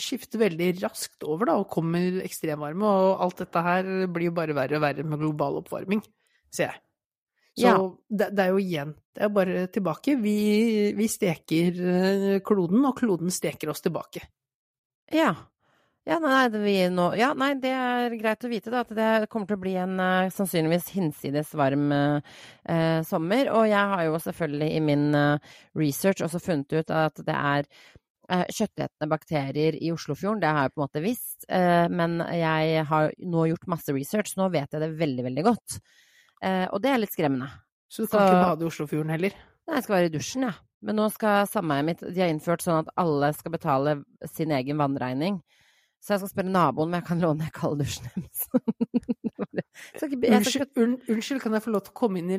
skifter 0.00 0.40
veldig 0.42 0.72
raskt 0.82 1.22
over, 1.22 1.46
da, 1.46 1.54
og 1.62 1.68
kommer 1.70 2.18
ekstremvarme, 2.24 2.82
og 2.82 3.22
alt 3.22 3.44
dette 3.44 3.62
her 3.62 3.90
blir 4.10 4.32
jo 4.32 4.34
bare 4.34 4.56
verre 4.56 4.80
og 4.80 4.82
verre 4.82 5.06
med 5.06 5.22
global 5.22 5.60
oppvarming, 5.60 6.02
ser 6.50 6.72
jeg. 6.72 6.80
Så 7.54 7.68
Ja. 7.70 7.74
det, 8.10 8.32
det 8.34 8.42
er 8.42 8.50
jo 8.50 8.58
igjen, 8.58 8.94
det 9.14 9.22
er 9.22 9.28
bare 9.30 9.66
tilbake. 9.70 10.16
Vi, 10.18 10.38
vi 10.98 11.06
steker 11.06 11.78
eh, 11.78 12.40
kloden, 12.42 12.82
og 12.88 12.96
kloden 12.98 13.30
steker 13.30 13.70
oss 13.70 13.84
tilbake. 13.84 14.24
Ja. 15.14 15.30
Ja, 16.04 16.18
nei, 16.20 16.48
det, 16.52 16.58
vi 16.60 16.74
nå, 16.92 17.06
ja, 17.16 17.30
nei, 17.38 17.54
det 17.62 17.70
er 17.72 18.12
greit 18.20 18.42
å 18.44 18.50
vite 18.50 18.68
da, 18.74 18.82
at 18.82 18.90
det 18.92 19.28
kommer 19.32 19.48
til 19.48 19.56
å 19.56 19.62
bli 19.62 19.76
en 19.80 19.94
eh, 20.02 20.32
sannsynligvis 20.34 20.90
hinsides 20.98 21.54
varm 21.56 21.94
eh, 21.94 22.98
sommer. 23.08 23.48
Og 23.54 23.70
jeg 23.70 23.92
har 23.94 24.02
jo 24.10 24.18
selvfølgelig 24.26 24.68
i 24.74 24.82
min 24.84 25.06
eh, 25.16 25.54
research 25.78 26.26
også 26.26 26.42
funnet 26.44 26.74
ut 26.76 26.90
at 26.92 27.22
det 27.24 27.38
er 27.38 27.70
kjøttetende 28.28 29.08
bakterier 29.10 29.76
i 29.80 29.90
Oslofjorden. 29.92 30.40
Det 30.40 30.48
har 30.48 30.66
jeg 30.68 30.74
på 30.74 30.80
en 30.80 30.84
måte 30.86 31.02
visst, 31.04 31.44
eh, 31.48 31.88
men 31.88 32.18
jeg 32.32 32.84
har 32.88 33.10
nå 33.20 33.46
gjort 33.50 33.66
masse 33.68 33.92
research, 33.94 34.34
nå 34.36 34.50
vet 34.52 34.70
jeg 34.72 34.80
det 34.80 34.90
veldig, 34.98 35.24
veldig 35.28 35.44
godt. 35.44 35.78
Eh, 36.42 36.66
og 36.72 36.80
det 36.82 36.90
er 36.90 36.98
litt 36.98 37.12
skremmende. 37.12 37.50
Så 37.88 38.02
du 38.02 38.06
kan 38.08 38.20
Så- 38.20 38.26
ikke 38.32 38.44
bade 38.48 38.62
i 38.62 38.68
Oslofjorden 38.70 39.10
heller. 39.10 39.30
Nei, 39.68 39.74
jeg 39.76 39.82
skal 39.84 39.96
være 39.96 40.06
i 40.10 40.16
dusjen, 40.18 40.42
jeg. 40.42 40.52
Ja. 40.52 40.60
Men 40.84 40.96
nå 40.96 41.10
skal 41.12 41.46
sameiet 41.46 41.84
mitt 41.86 42.00
De 42.00 42.20
har 42.20 42.28
innført 42.28 42.60
sånn 42.60 42.80
at 42.84 42.90
alle 42.98 43.32
skal 43.32 43.52
betale 43.52 44.04
sin 44.28 44.50
egen 44.50 44.76
vannregning. 44.76 45.40
Så 46.02 46.08
jeg 46.12 46.20
skal 46.20 46.28
spørre 46.28 46.52
naboen 46.52 46.88
om 46.88 46.92
jeg 46.92 47.04
kan 47.04 47.20
låne 47.20 47.50
kalddusjen 47.50 48.10
deres. 48.12 48.48
Unnskyld, 50.04 50.76
unnskyld, 51.08 51.40
kan 51.42 51.52
jeg 51.56 51.62
få 51.64 51.72
lov 51.72 51.82
til 51.86 51.92
å 51.94 51.98
komme 51.98 52.20
inn 52.20 52.30
i 52.30 52.38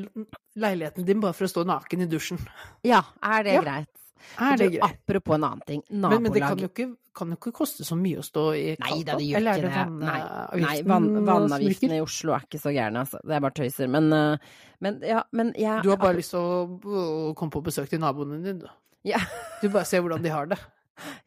leiligheten 0.61 1.05
din 1.07 1.19
bare 1.23 1.33
for 1.33 1.47
å 1.47 1.51
stå 1.51 1.65
naken 1.67 2.05
i 2.05 2.07
dusjen? 2.07 2.39
Ja, 2.87 3.01
er 3.23 3.43
det 3.43 3.53
Ja, 3.57 3.61
greit? 3.65 4.04
Er 4.39 4.57
det 4.57 4.69
Du, 4.69 4.77
greit? 4.77 4.83
Apropos 4.83 5.35
en 5.35 5.43
annen 5.47 5.61
ting. 5.67 5.81
Men, 5.89 6.21
men 6.23 6.33
det 6.33 6.41
kan 6.43 6.59
jo 6.59 6.69
ikke, 6.69 6.87
kan 7.15 7.33
jo 7.33 7.37
ikke 7.39 7.53
koste 7.55 7.85
så 7.87 7.97
mye 7.99 8.21
å 8.21 8.25
stå 8.25 8.45
i 8.55 8.63
Nei 8.73 8.91
kaldt 8.91 9.09
da, 9.09 9.17
det 9.19 9.27
gjør 9.29 9.49
ikke 9.49 9.55
det. 9.65 9.83
Nei, 10.01 10.19
vannavgiften 10.19 10.65
nei 10.65 10.77
vann, 10.91 11.09
vannavgiftene 11.29 11.99
i 11.99 12.05
Oslo 12.05 12.35
er 12.35 12.47
ikke 12.47 12.61
så 12.63 12.73
gærne, 12.75 13.03
altså. 13.05 13.21
Det 13.23 13.35
er 13.37 13.43
bare 13.45 13.57
tøyser. 13.61 13.91
Men, 13.95 14.11
eh, 14.15 14.55
men 14.85 15.01
ja, 15.05 15.25
men 15.31 15.53
jeg 15.59 15.83
Du 15.85 15.91
har 15.93 16.01
bare 16.01 16.19
lyst 16.19 16.35
til 16.35 16.41
å 16.41 17.33
komme 17.37 17.53
på 17.53 17.63
besøk 17.65 17.91
til 17.91 18.01
naboene 18.03 18.41
dine, 18.41 18.59
du. 18.65 18.71
Ja. 19.05 19.19
Du 19.61 19.69
bare 19.69 19.85
ser 19.85 20.01
hvordan 20.01 20.23
de 20.25 20.33
har 20.33 20.49
det. 20.49 20.57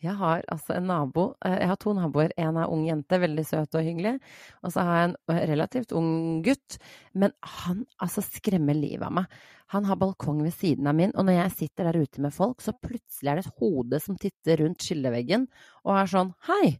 Jeg 0.04 0.14
har 0.16 0.42
altså 0.48 0.76
en 0.78 0.88
nabo 0.88 1.24
eh, 1.44 1.58
Jeg 1.60 1.68
har 1.70 1.78
to 1.82 1.92
naboer. 1.96 2.32
En 2.40 2.56
er 2.56 2.72
ung 2.72 2.86
jente, 2.88 3.20
veldig 3.20 3.44
søt 3.46 3.76
og 3.78 3.84
hyggelig. 3.84 4.16
Og 4.62 4.72
så 4.74 4.84
har 4.86 4.98
jeg 4.98 5.10
en 5.10 5.40
relativt 5.52 5.94
ung 5.96 6.10
gutt. 6.46 6.78
Men 7.12 7.34
han 7.58 7.84
altså 8.00 8.24
skremmer 8.24 8.78
livet 8.78 9.06
av 9.08 9.14
meg. 9.20 9.38
Han 9.74 9.84
har 9.84 10.00
balkong 10.00 10.40
ved 10.46 10.54
siden 10.56 10.88
av 10.88 10.96
min, 10.96 11.10
og 11.12 11.26
når 11.28 11.42
jeg 11.42 11.56
sitter 11.58 11.90
der 11.90 11.98
ute 12.00 12.22
med 12.24 12.32
folk, 12.32 12.62
så 12.64 12.72
plutselig 12.72 13.28
er 13.28 13.36
det 13.36 13.42
et 13.44 13.58
hode 13.60 14.00
som 14.00 14.16
titter 14.16 14.62
rundt 14.62 14.80
skilleveggen 14.80 15.44
og 15.84 15.92
er 15.92 16.08
sånn 16.08 16.30
Hei! 16.48 16.78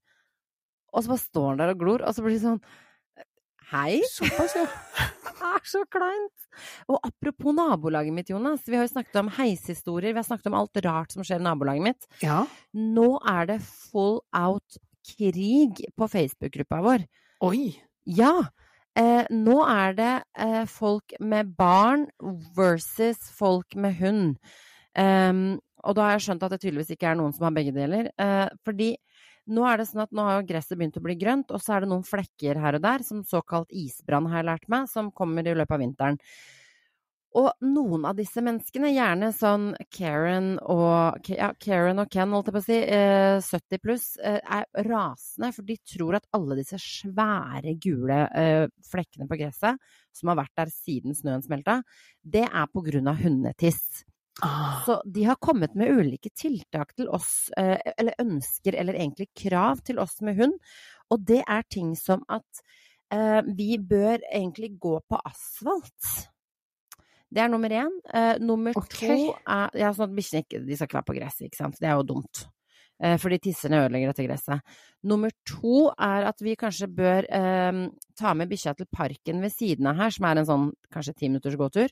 Og 0.97 1.05
så 1.05 1.13
bare 1.13 1.21
står 1.21 1.49
han 1.51 1.61
der 1.61 1.75
og 1.75 1.83
glor, 1.83 2.07
og 2.09 2.17
så 2.17 2.25
blir 2.25 2.39
det 2.39 2.47
sånn 2.47 2.63
Hei? 3.69 4.01
Såpass, 4.15 4.57
ja. 4.57 4.65
Er 5.55 5.65
så 5.69 5.85
kleint! 5.91 6.49
Og 6.91 6.99
apropos 7.07 7.55
nabolaget 7.55 8.15
mitt, 8.15 8.31
Jonas. 8.33 8.67
Vi 8.67 8.77
har 8.77 8.87
jo 8.87 8.93
snakket 8.93 9.21
om 9.21 9.31
heishistorier. 9.39 10.13
Vi 10.13 10.21
har 10.21 10.27
snakket 10.27 10.51
om 10.51 10.59
alt 10.59 10.81
rart 10.85 11.15
som 11.15 11.27
skjer 11.27 11.43
i 11.43 11.47
nabolaget 11.47 11.87
mitt. 11.87 12.09
Ja. 12.25 12.43
Nå 12.75 13.11
er 13.29 13.51
det 13.53 13.61
full 13.63 14.19
out 14.37 14.81
krig 15.09 15.85
på 15.97 16.09
Facebook-gruppa 16.11 16.81
vår. 16.85 17.07
Oi. 17.47 17.71
Ja! 18.09 18.35
Eh, 18.99 19.25
nå 19.31 19.61
er 19.69 19.95
det 19.95 20.15
eh, 20.43 20.65
folk 20.67 21.15
med 21.21 21.55
barn 21.59 22.09
versus 22.57 23.31
folk 23.37 23.77
med 23.79 23.99
hund. 24.01 24.39
Um, 24.99 25.61
og 25.87 25.95
da 25.95 26.09
har 26.09 26.17
jeg 26.17 26.25
skjønt 26.27 26.43
at 26.43 26.55
det 26.55 26.63
tydeligvis 26.65 26.97
ikke 26.97 27.13
er 27.13 27.19
noen 27.21 27.35
som 27.37 27.47
har 27.47 27.55
begge 27.55 27.75
deler. 27.77 28.11
Eh, 28.19 28.49
fordi 28.67 28.97
nå 29.49 29.65
er 29.69 29.81
det 29.81 29.89
sånn 29.89 30.05
at 30.05 30.15
nå 30.15 30.25
har 30.27 30.47
gresset 30.47 30.77
begynt 30.79 31.01
å 31.01 31.05
bli 31.05 31.17
grønt, 31.19 31.51
og 31.55 31.63
så 31.65 31.77
er 31.77 31.85
det 31.85 31.91
noen 31.91 32.07
flekker 32.07 32.61
her 32.61 32.79
og 32.79 32.85
der, 32.85 33.05
som 33.07 33.25
såkalt 33.27 33.73
isbrann 33.75 34.29
har 34.31 34.43
jeg 34.43 34.51
lært 34.51 34.71
meg, 34.73 34.89
som 34.93 35.13
kommer 35.15 35.47
i 35.47 35.57
løpet 35.57 35.77
av 35.77 35.85
vinteren. 35.85 36.23
Og 37.37 37.51
noen 37.61 38.07
av 38.09 38.17
disse 38.17 38.41
menneskene, 38.43 38.89
gjerne 38.95 39.29
sånn 39.37 39.67
Karen 39.93 40.55
og, 40.65 41.29
ja, 41.29 41.51
Karen 41.61 42.01
og 42.01 42.09
Ken, 42.11 42.33
holdt 42.33 42.49
jeg 42.49 42.57
på 42.57 42.63
å 42.63 42.65
si, 42.65 42.79
eh, 42.79 43.41
70 43.45 43.83
pluss, 43.85 44.07
eh, 44.17 44.41
er 44.41 44.65
rasende, 44.89 45.53
for 45.55 45.63
de 45.69 45.77
tror 45.77 46.17
at 46.17 46.27
alle 46.33 46.57
disse 46.57 46.81
svære 46.81 47.77
gule 47.79 48.19
eh, 48.33 48.67
flekkene 48.91 49.29
på 49.29 49.39
gresset, 49.39 49.77
som 50.11 50.33
har 50.33 50.41
vært 50.41 50.57
der 50.57 50.73
siden 50.73 51.15
snøen 51.15 51.45
smelta, 51.45 51.83
det 52.25 52.49
er 52.49 52.67
på 52.73 52.83
grunn 52.83 53.13
av 53.13 53.21
hundetiss. 53.21 54.05
Ah. 54.43 54.83
Så 54.87 55.01
de 55.05 55.25
har 55.27 55.39
kommet 55.43 55.75
med 55.75 55.91
ulike 55.91 56.31
tiltak 56.31 56.95
til 56.97 57.09
oss, 57.11 57.51
eh, 57.59 57.79
eller 57.97 58.19
ønsker, 58.23 58.77
eller 58.79 58.95
egentlig 58.95 59.29
krav 59.35 59.83
til 59.87 59.99
oss 59.99 60.21
med 60.23 60.39
hund, 60.39 60.59
og 61.11 61.25
det 61.27 61.43
er 61.43 61.65
ting 61.71 61.95
som 61.99 62.23
at 62.31 62.63
eh, 63.15 63.41
vi 63.43 63.79
bør 63.79 64.21
egentlig 64.31 64.77
gå 64.79 64.99
på 65.09 65.21
asfalt. 65.27 66.29
Det 67.29 67.43
er 67.43 67.51
nummer 67.53 67.73
én. 67.73 67.91
Eh, 68.15 68.39
nummer 68.41 68.77
okay. 68.79 69.09
to 69.09 69.35
er 69.45 69.75
ja, 69.77 69.91
sånn 69.93 70.09
at 70.09 70.17
bikkjene 70.17 70.77
skal 70.79 70.89
ikke 70.89 71.01
være 71.01 71.11
på 71.11 71.19
gresset, 71.19 71.49
ikke 71.49 71.61
sant. 71.61 71.81
Det 71.81 71.91
er 71.91 71.99
jo 71.99 72.07
dumt. 72.15 72.47
Eh, 73.01 73.15
fordi 73.23 73.39
tisserne 73.39 73.85
ødelegger 73.85 74.11
dette 74.11 74.25
gresset. 74.27 74.61
Nummer 75.07 75.31
to 75.47 75.85
er 75.95 76.25
at 76.33 76.41
vi 76.43 76.57
kanskje 76.59 76.89
bør 76.91 77.29
eh, 77.31 77.89
ta 78.19 78.33
med 78.35 78.49
bikkja 78.51 78.73
til 78.77 78.89
parken 78.91 79.41
ved 79.45 79.53
siden 79.55 79.87
av 79.87 79.95
her, 80.01 80.11
som 80.11 80.27
er 80.27 80.41
en 80.41 80.49
sånn 80.49 80.65
kanskje 80.91 81.15
ti 81.15 81.29
minutters 81.29 81.55
gåtur. 81.61 81.89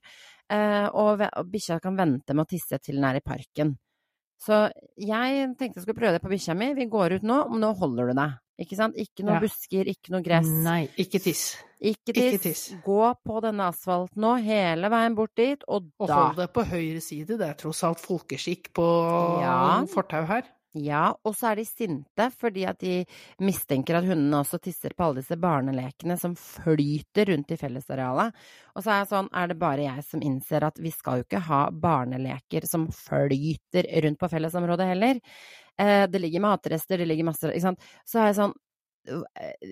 Eh, 0.51 0.89
og 0.91 1.23
og 1.23 1.51
bikkja 1.53 1.79
kan 1.81 1.95
vente 1.97 2.35
med 2.35 2.47
å 2.47 2.51
tisse 2.51 2.79
til 2.83 2.97
den 2.99 3.05
er 3.05 3.21
i 3.21 3.23
parken. 3.25 3.77
Så 4.43 4.67
jeg 5.01 5.47
tenkte 5.57 5.79
jeg 5.79 5.85
skulle 5.87 5.97
prøve 6.01 6.19
det 6.19 6.23
på 6.27 6.29
bikkja 6.35 6.57
mi. 6.59 6.73
Vi 6.75 6.89
går 6.91 7.15
ut 7.21 7.23
nå, 7.23 7.39
men 7.53 7.63
nå 7.63 7.71
holder 7.79 8.11
du 8.11 8.19
deg. 8.19 8.35
Ikke 8.67 8.77
sant? 8.77 8.97
Ikke 8.97 9.23
noe 9.25 9.37
Ja. 9.37 9.41
busker, 9.41 9.85
ikke 9.87 10.11
noe 10.11 10.23
gress. 10.25 10.49
Nei, 10.49 10.89
ikke 10.99 11.21
tiss. 11.23 11.57
Ikke 11.81 12.13
Ikke 12.17 12.39
tiss. 12.41 12.43
tiss. 12.43 12.75
Gå 12.85 13.15
på 13.23 13.41
denne 13.45 13.69
asfalten 13.69 14.17
nå, 14.25 14.35
hele 14.43 14.89
veien 14.89 15.15
bort 15.15 15.35
dit, 15.37 15.63
og 15.69 15.91
da 16.01 16.05
Og 16.05 16.09
hold 16.11 16.37
deg 16.37 16.53
på 16.53 16.65
høyre 16.65 17.01
side, 17.05 17.37
det 17.39 17.47
er 17.47 17.55
tross 17.55 17.85
alt 17.85 17.99
folkeskikk 18.01 18.73
på 18.73 18.87
Ja. 19.43 19.85
fortau 19.87 20.25
her. 20.27 20.43
Ja, 20.77 21.15
og 21.25 21.33
så 21.39 21.51
er 21.51 21.61
de 21.61 21.65
sinte 21.65 22.27
fordi 22.37 22.67
at 22.69 22.81
de 22.83 22.99
mistenker 23.45 23.97
at 23.97 24.05
hundene 24.09 24.43
også 24.43 24.59
tisser 24.61 24.93
på 24.97 25.07
alle 25.07 25.23
disse 25.23 25.39
barnelekene 25.41 26.19
som 26.21 26.35
flyter 26.37 27.31
rundt 27.31 27.55
i 27.55 27.59
fellesarealet. 27.61 28.37
Og 28.75 28.85
så 28.85 28.93
er 28.93 29.01
jeg 29.01 29.11
sånn, 29.13 29.31
er 29.33 29.49
det 29.49 29.59
bare 29.63 29.87
jeg 29.87 30.05
som 30.05 30.25
innser 30.27 30.67
at 30.69 30.81
vi 30.83 30.93
skal 30.93 31.23
jo 31.23 31.27
ikke 31.27 31.45
ha 31.49 31.63
barneleker 31.73 32.67
som 32.69 32.89
flyter 32.93 33.89
rundt 34.05 34.21
på 34.21 34.31
fellesområdet 34.35 34.91
heller. 34.91 35.23
Eh, 35.81 36.05
det 36.13 36.21
ligger 36.21 36.45
matrester, 36.45 37.01
det 37.01 37.09
ligger 37.09 37.31
masse 37.31 37.49
Ikke 37.53 37.69
sant. 37.71 37.89
Så 38.09 38.21
er 38.21 38.31
jeg 38.31 38.39
sånn 38.39 38.55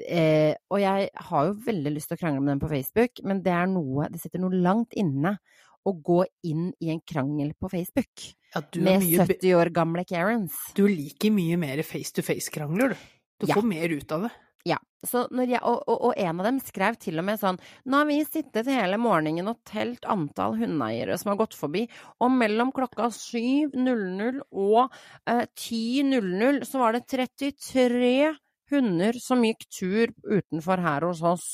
eh, 0.05 0.53
Og 0.71 0.81
jeg 0.83 1.09
har 1.29 1.47
jo 1.49 1.55
veldig 1.67 1.93
lyst 1.95 2.11
til 2.13 2.19
å 2.19 2.21
krangle 2.21 2.45
med 2.45 2.55
dem 2.55 2.65
på 2.65 2.73
Facebook, 2.73 3.23
men 3.25 3.41
det 3.45 3.55
er 3.57 3.69
noe 3.73 4.09
Det 4.13 4.21
sitter 4.21 4.43
noe 4.45 4.65
langt 4.65 4.97
inne 5.01 5.37
å 5.85 5.93
gå 6.03 6.25
inn 6.49 6.71
i 6.81 6.91
en 6.95 7.01
krangel 7.07 7.53
på 7.61 7.71
Facebook 7.73 8.29
Ja, 8.55 8.63
du, 8.71 8.81
med 8.81 9.03
mye, 9.03 9.27
70 9.27 9.55
år 9.59 9.71
gamle 9.75 10.05
Karens. 10.09 10.55
du 10.75 10.87
liker 10.89 11.31
mye 11.35 11.57
mer 11.61 11.83
face 11.83 12.13
to 12.15 12.23
face-krangler, 12.23 12.95
du. 12.95 12.97
Du 13.41 13.47
Ja. 13.51 13.55
får 13.59 13.67
mer 13.67 13.89
ut 13.89 14.13
av 14.13 14.23
det. 14.23 14.31
Ja. 14.65 14.79
Jeg, 15.05 15.59
og, 15.61 15.83
og, 15.87 15.99
og 16.09 16.15
en 16.17 16.39
av 16.41 16.47
dem 16.47 16.59
skrev 16.65 16.97
til 16.97 17.19
og 17.21 17.27
med 17.27 17.37
sånn 17.37 17.59
Nå 17.85 17.99
har 17.99 18.07
vi 18.09 18.23
sittet 18.25 18.65
hele 18.73 18.97
morgenen 18.97 19.51
og 19.51 19.59
telt 19.69 20.07
antall 20.09 20.55
hundeeiere 20.57 21.19
som 21.21 21.35
har 21.35 21.37
gått 21.43 21.53
forbi, 21.59 21.83
og 22.25 22.31
mellom 22.33 22.71
klokka 22.73 23.11
7.00 23.13 24.41
og 24.53 24.89
eh, 25.29 25.45
10.00 25.53 26.65
så 26.65 26.81
var 26.81 26.97
det 26.97 27.05
33 27.13 28.33
hunder 28.73 29.19
som 29.21 29.45
gikk 29.45 29.67
tur 29.69 30.15
utenfor 30.25 30.81
her 30.81 31.05
hos 31.11 31.21
oss. 31.21 31.49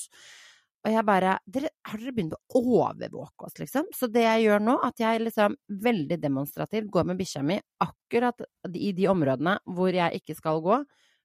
Og 0.81 0.95
jeg 0.95 1.05
bare 1.05 1.35
dere, 1.45 1.69
Har 1.85 1.99
dere 2.01 2.13
begynt 2.17 2.35
å 2.37 2.61
overvåke 2.61 3.47
oss, 3.49 3.59
liksom? 3.61 3.89
Så 3.97 4.09
det 4.13 4.23
jeg 4.25 4.47
gjør 4.47 4.63
nå, 4.65 4.77
at 4.87 5.01
jeg 5.03 5.21
liksom 5.21 5.57
veldig 5.69 6.17
demonstrativt 6.23 6.89
går 6.93 7.05
med 7.11 7.21
bikkja 7.21 7.43
mi 7.45 7.59
akkurat 7.85 8.41
i 8.73 8.93
de 8.97 9.09
områdene 9.13 9.59
hvor 9.77 9.93
jeg 9.93 10.21
ikke 10.23 10.37
skal 10.39 10.63
gå, 10.65 10.81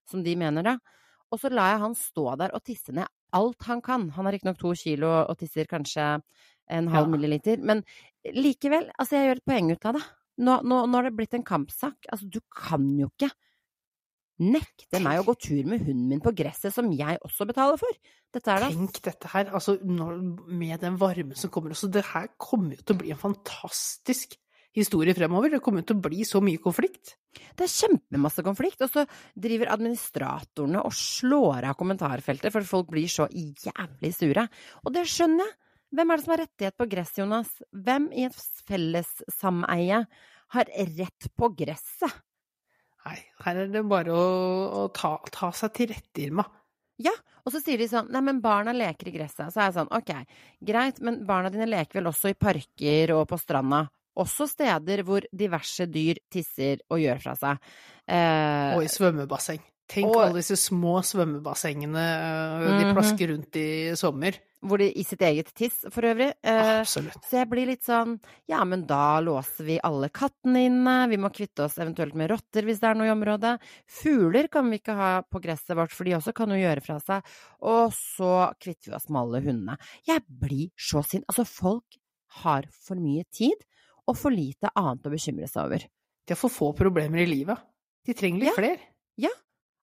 som 0.10 0.24
de 0.26 0.36
mener, 0.36 0.66
da. 0.66 0.76
Og 1.32 1.40
så 1.42 1.50
lar 1.52 1.72
jeg 1.74 1.84
han 1.86 1.96
stå 1.98 2.26
der 2.40 2.54
og 2.56 2.64
tisse 2.68 2.94
ned 2.96 3.08
alt 3.36 3.64
han 3.68 3.82
kan. 3.84 4.10
Han 4.16 4.28
har 4.28 4.36
riktignok 4.36 4.60
to 4.62 4.74
kilo 4.80 5.10
og 5.26 5.38
tisser 5.40 5.68
kanskje 5.68 6.22
en 6.72 6.88
halv 6.92 7.08
Ja. 7.08 7.12
milliliter, 7.12 7.60
men 7.62 7.84
likevel, 8.26 8.88
altså 9.00 9.18
jeg 9.20 9.28
gjør 9.30 9.42
et 9.42 9.46
poeng 9.50 9.72
ut 9.72 9.86
av 9.86 9.98
det. 10.00 10.04
Nå, 10.38 10.62
nå, 10.68 10.86
nå 10.88 10.98
har 11.00 11.04
det 11.08 11.16
blitt 11.16 11.34
en 11.38 11.44
kampsak. 11.48 11.96
Altså, 12.12 12.28
du 12.28 12.40
kan 12.52 12.88
jo 13.00 13.08
ikke 13.14 13.32
nekte 14.42 15.00
meg 15.04 15.22
å 15.22 15.26
gå 15.30 15.36
tur 15.40 15.68
med 15.70 15.84
hunden 15.86 16.08
min 16.12 16.24
på 16.24 16.34
gresset 16.36 16.74
som 16.76 16.90
jeg 16.92 17.20
også 17.24 17.48
betaler 17.48 17.80
for. 17.80 18.00
Dette 18.36 18.52
er 18.52 18.66
da 18.66 18.72
Tenk 18.72 19.00
dette 19.06 19.32
her, 19.32 19.52
altså 19.56 19.78
når, 19.80 20.18
med 20.52 20.82
den 20.84 20.98
varmen 21.00 21.38
som 21.40 21.52
kommer 21.54 21.76
også. 21.76 21.92
Det 21.92 22.04
her 22.10 22.28
kommer 22.42 22.76
jo 22.76 22.84
til 22.84 22.98
å 22.98 23.04
bli 23.04 23.14
en 23.16 23.22
fantastisk 23.22 24.36
historie 24.76 25.16
fremover. 25.16 25.54
Det 25.54 25.62
kommer 25.64 25.84
jo 25.84 25.90
til 25.92 26.00
å 26.00 26.06
bli 26.10 26.26
så 26.28 26.42
mye 26.44 26.60
konflikt. 26.62 27.16
Det 27.56 27.64
er 27.64 27.72
kjempemasse 27.72 28.44
konflikt, 28.44 28.84
og 28.84 28.92
så 28.92 29.06
driver 29.40 29.72
administratorene 29.76 30.84
og 30.84 30.96
slår 30.96 31.70
av 31.72 31.78
kommentarfeltet 31.80 32.52
for 32.54 32.68
folk 32.68 32.92
blir 32.92 33.08
så 33.12 33.30
jævlig 33.32 34.12
sure. 34.16 34.48
Og 34.84 34.96
det 34.96 35.08
skjønner 35.12 35.48
jeg. 35.48 35.60
Hvem 35.96 36.10
er 36.12 36.18
det 36.18 36.26
som 36.26 36.32
har 36.34 36.42
rettighet 36.42 36.76
på 36.76 36.88
gress, 36.92 37.12
Jonas? 37.16 37.52
Hvem 37.72 38.10
i 38.12 38.26
et 38.28 38.40
fellessameie 38.68 40.00
har 40.56 40.72
rett 40.98 41.28
på 41.40 41.50
gresset? 41.56 42.18
Nei, 43.16 43.24
her 43.46 43.62
er 43.64 43.72
det 43.72 43.82
bare 43.88 44.12
å, 44.12 44.24
å 44.84 44.86
ta, 44.94 45.16
ta 45.32 45.52
seg 45.56 45.72
til 45.78 45.90
rette, 45.94 46.26
Irma. 46.28 46.44
Ja, 47.02 47.14
og 47.44 47.52
så 47.54 47.60
sier 47.60 47.80
de 47.80 47.88
sånn 47.92 48.08
Nei, 48.12 48.22
men 48.24 48.38
barna 48.44 48.72
leker 48.76 49.10
i 49.10 49.14
gresset. 49.16 49.52
Så 49.52 49.60
er 49.60 49.70
jeg 49.70 49.76
sånn 49.76 49.90
Ok, 49.96 50.12
greit, 50.64 51.02
men 51.04 51.22
barna 51.28 51.52
dine 51.54 51.68
leker 51.68 52.00
vel 52.00 52.08
også 52.12 52.32
i 52.32 52.38
parker 52.40 53.12
og 53.18 53.26
på 53.32 53.40
stranda? 53.40 53.86
Også 54.16 54.48
steder 54.48 55.04
hvor 55.04 55.26
diverse 55.36 55.90
dyr 55.92 56.22
tisser 56.32 56.80
og 56.88 57.02
gjør 57.04 57.20
fra 57.24 57.34
seg. 57.36 57.66
Eh, 58.08 58.76
Og 58.78 58.86
i 58.86 58.92
svømmebasseng. 58.92 59.60
Tenk 59.88 60.08
og- 60.10 60.22
alle 60.24 60.40
disse 60.42 60.56
små 60.58 60.98
svømmebassengene 61.06 62.02
øh, 62.02 62.80
de 62.80 62.86
Mhm. 62.86 62.96
plasker 62.96 63.28
rundt 63.30 63.56
i 63.56 63.96
sommer. 63.96 64.34
hvor 64.66 64.80
de 64.80 64.88
i 64.98 65.04
sitt 65.04 65.20
eget 65.22 65.54
tiss, 65.54 65.86
for 65.92 66.02
øvrig. 66.02 66.34
Eh, 66.44 66.80
Absolutt. 66.82 67.22
Så 67.30 67.38
jeg 67.38 67.50
blir 67.52 67.68
litt 67.68 67.84
sånn 67.84 68.20
Ja, 68.50 68.64
men 68.64 68.88
da 68.88 69.20
låser 69.22 69.64
vi 69.64 69.80
alle 69.84 70.10
kattene 70.10 70.66
inne. 70.66 71.08
Vi 71.08 71.18
må 71.18 71.30
kvitte 71.32 71.66
oss 71.66 71.76
eventuelt 71.78 72.16
med 72.16 72.32
rotter 72.32 72.64
hvis 72.64 72.80
det 72.80 72.90
er 72.90 72.96
noe 72.96 73.06
i 73.06 73.14
området. 73.14 73.60
Fugler 73.88 74.48
kan 74.50 74.68
vi 74.72 74.80
ikke 74.80 74.96
ha 74.96 75.22
på 75.22 75.40
gresset 75.40 75.76
vårt, 75.76 75.92
for 75.92 76.04
de 76.04 76.14
også 76.14 76.34
kan 76.34 76.50
jo 76.50 76.56
gjøre 76.56 76.82
fra 76.82 76.98
seg. 77.00 77.24
Og 77.62 77.92
så 77.94 78.56
kvitter 78.60 78.90
vi 78.90 78.96
oss 78.96 79.08
med 79.08 79.22
alle 79.22 79.42
hundene. 79.44 79.78
Jeg 80.08 80.24
blir 80.28 80.72
så 80.76 81.06
sint. 81.06 81.26
Altså, 81.30 81.46
folk 81.46 81.84
har 82.42 82.64
for 82.72 82.96
mye 82.96 83.24
tid 83.32 83.54
og 84.08 84.18
for 84.18 84.32
lite 84.32 84.68
annet 84.76 85.04
å 85.04 85.12
bekymre 85.14 85.48
seg 85.48 85.64
over. 85.64 85.78
De 86.26 86.34
har 86.34 86.36
for 86.38 86.50
få 86.50 86.76
problemer 86.76 87.22
i 87.22 87.28
livet. 87.30 87.60
De 88.04 88.14
trenger 88.14 88.40
litt 88.40 88.58
Ja. 88.58 88.64
flere. 88.64 88.80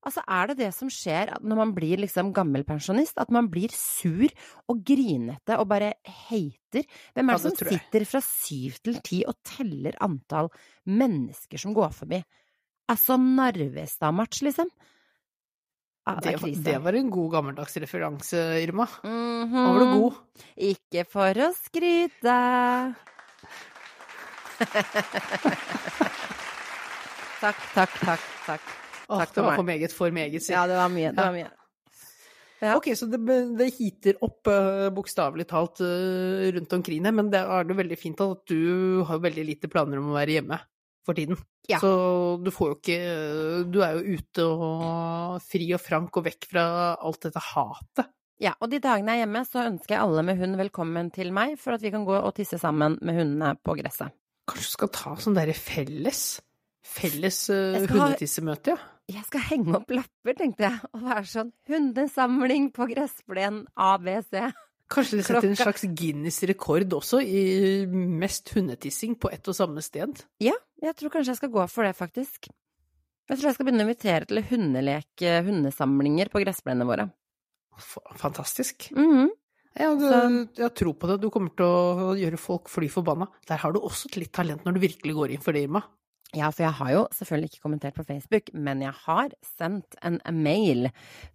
Altså, 0.03 0.19
er 0.27 0.49
det 0.51 0.57
det 0.59 0.73
som 0.75 0.89
skjer 0.91 1.31
når 1.47 1.57
man 1.61 1.73
blir 1.77 2.01
liksom 2.03 2.33
gammel 2.35 2.65
pensjonist? 2.67 3.15
At 3.23 3.31
man 3.31 3.47
blir 3.53 3.71
sur 3.71 4.27
og 4.69 4.81
grinete 4.85 5.55
og 5.61 5.69
bare 5.71 5.93
hater? 6.03 6.83
Hvem 7.15 7.31
er 7.31 7.39
det 7.39 7.43
som 7.45 7.55
sitter 7.61 8.05
fra 8.11 8.21
syv 8.27 8.81
til 8.83 8.99
ti 9.07 9.21
og 9.31 9.37
teller 9.47 9.95
antall 10.03 10.51
mennesker 10.91 11.57
som 11.63 11.71
går 11.77 11.93
forbi? 11.95 12.19
Altså 12.91 13.15
Narvestad-match, 13.17 14.43
liksom. 14.43 14.67
Ja, 16.03 16.17
det 16.19 16.33
Det, 16.33 16.41
var- 16.43 16.63
det 16.67 16.79
var 16.83 16.93
en 16.99 17.11
god 17.15 17.31
gammeldags 17.31 17.77
referanse, 17.79 18.43
Irma. 18.61 18.89
Mhm. 19.05 19.55
Da 19.55 19.73
var 19.73 19.79
du 19.79 19.87
god. 20.01 20.15
Ikke 20.59 21.07
for 21.07 21.33
å 21.47 21.53
skryte. 21.55 22.35
takk, 27.43 27.59
takk, 27.75 27.91
takk. 28.03 28.21
takk. 28.47 28.82
Åh, 29.09 29.19
Takk 29.19 29.33
det 29.33 29.35
for 29.35 29.43
var 29.43 29.51
meg. 29.51 29.59
for 29.59 29.69
meget, 29.71 29.97
for 29.97 30.17
meget. 30.21 30.49
Ja, 30.53 30.67
det 30.71 30.79
var 30.79 30.93
mye. 30.93 31.11
Det 31.13 31.27
var 31.27 31.37
mye. 31.37 31.51
Ja. 32.63 32.77
Ok, 32.79 32.93
så 32.95 33.09
det, 33.11 33.19
det 33.59 33.73
hiter 33.75 34.21
opp 34.23 34.47
uh, 34.47 34.87
bokstavelig 34.95 35.49
talt 35.51 35.81
eh, 35.83 36.53
rundt 36.55 36.77
omkring 36.77 37.03
deg, 37.03 37.17
men 37.19 37.31
det 37.33 37.41
er 37.43 37.67
det 37.67 37.75
veldig 37.75 37.99
fint 37.99 38.23
at 38.23 38.45
du 38.47 39.03
har 39.09 39.19
veldig 39.25 39.45
lite 39.49 39.71
planer 39.71 39.99
om 39.99 40.13
å 40.13 40.15
være 40.15 40.37
hjemme 40.37 40.61
for 41.03 41.19
tiden. 41.19 41.41
Ja. 41.67 41.81
Så 41.83 41.91
du 42.43 42.51
får 42.55 42.73
jo 42.73 42.77
ikke 42.81 42.97
Du 43.71 43.77
er 43.87 43.95
jo 43.95 44.17
ute 44.19 44.47
og 44.47 45.37
fri 45.47 45.69
og 45.75 45.83
frank 45.83 46.17
og 46.19 46.27
vekk 46.27 46.49
fra 46.51 46.65
alt 46.95 47.27
dette 47.27 47.43
hatet. 47.53 48.11
Ja, 48.43 48.57
og 48.59 48.73
de 48.73 48.81
dagene 48.83 49.15
jeg 49.15 49.21
er 49.21 49.25
hjemme, 49.25 49.45
så 49.47 49.67
ønsker 49.69 49.95
jeg 49.95 50.03
alle 50.03 50.25
med 50.27 50.41
hund 50.41 50.59
velkommen 50.59 51.11
til 51.15 51.31
meg, 51.35 51.55
for 51.63 51.77
at 51.77 51.83
vi 51.83 51.93
kan 51.95 52.07
gå 52.07 52.15
og 52.15 52.33
tisse 52.35 52.59
sammen 52.59 52.97
med 53.03 53.19
hundene 53.19 53.53
på 53.63 53.77
gresset. 53.79 54.15
Kanskje 54.51 54.71
du 54.71 54.75
skal 54.75 54.91
ta 54.95 55.19
sånn 55.23 55.39
derre 55.39 55.55
felles 55.55 56.41
Felles 56.83 57.45
hundetissemøte, 57.49 58.75
ja. 58.75 58.92
Jeg 59.11 59.25
skal 59.27 59.43
henge 59.51 59.75
opp 59.77 59.91
lapper, 59.91 60.37
tenkte 60.39 60.69
jeg, 60.69 60.79
og 60.95 61.03
være 61.05 61.27
sånn 61.29 61.51
hundesamling 61.69 62.71
på 62.75 62.87
gressplen 62.93 63.65
ABC. 63.75 64.37
Kanskje 64.93 65.19
de 65.19 65.25
setter 65.27 65.49
en 65.49 65.59
slags 65.59 65.85
Guinness-rekord 65.99 66.93
også 66.99 67.23
i 67.25 67.43
mest 67.89 68.53
hundetissing 68.55 69.17
på 69.21 69.31
ett 69.33 69.49
og 69.49 69.57
samme 69.57 69.83
sted? 69.85 70.23
Ja, 70.43 70.55
jeg 70.83 70.97
tror 70.99 71.15
kanskje 71.15 71.33
jeg 71.33 71.41
skal 71.41 71.53
gå 71.55 71.67
for 71.73 71.89
det, 71.89 71.95
faktisk. 71.99 72.51
Jeg 73.31 73.39
tror 73.39 73.49
jeg 73.49 73.57
skal 73.57 73.69
begynne 73.69 73.85
å 73.85 73.89
invitere 73.89 74.29
til 74.29 74.43
hundelek, 74.51 75.11
eh, 75.25 75.43
hundesamlinger 75.47 76.29
på 76.33 76.43
gressplenene 76.45 76.89
våre. 76.89 77.09
Fantastisk. 77.73 78.21
Fantastisk. 78.21 78.93
-hmm. 78.93 79.31
Ja, 79.79 79.95
du, 79.95 80.01
Så- 80.01 80.49
jeg 80.57 80.75
tror 80.75 80.95
på 80.95 81.09
det. 81.09 81.21
Du 81.21 81.31
kommer 81.31 81.49
til 81.57 81.65
å 81.65 82.15
gjøre 82.15 82.39
folk 82.39 82.69
fly 82.69 82.89
forbanna. 82.89 83.29
Der 83.49 83.57
har 83.57 83.73
du 83.73 83.81
også 83.81 84.07
et 84.07 84.17
litt 84.17 84.33
talent 84.33 84.65
når 84.65 84.75
du 84.75 84.81
virkelig 84.81 85.15
går 85.15 85.31
inn 85.31 85.41
for 85.41 85.53
det, 85.53 85.63
Irma. 85.63 85.83
Ja, 86.33 86.49
for 86.49 86.65
jeg 86.65 86.77
har 86.79 86.93
jo 86.95 87.03
selvfølgelig 87.13 87.51
ikke 87.51 87.65
kommentert 87.67 87.99
på 87.99 88.07
Facebook, 88.09 88.49
men 88.57 88.81
jeg 88.85 88.95
har 89.05 89.35
sendt 89.45 89.99
en 90.01 90.17
mail 90.33 90.89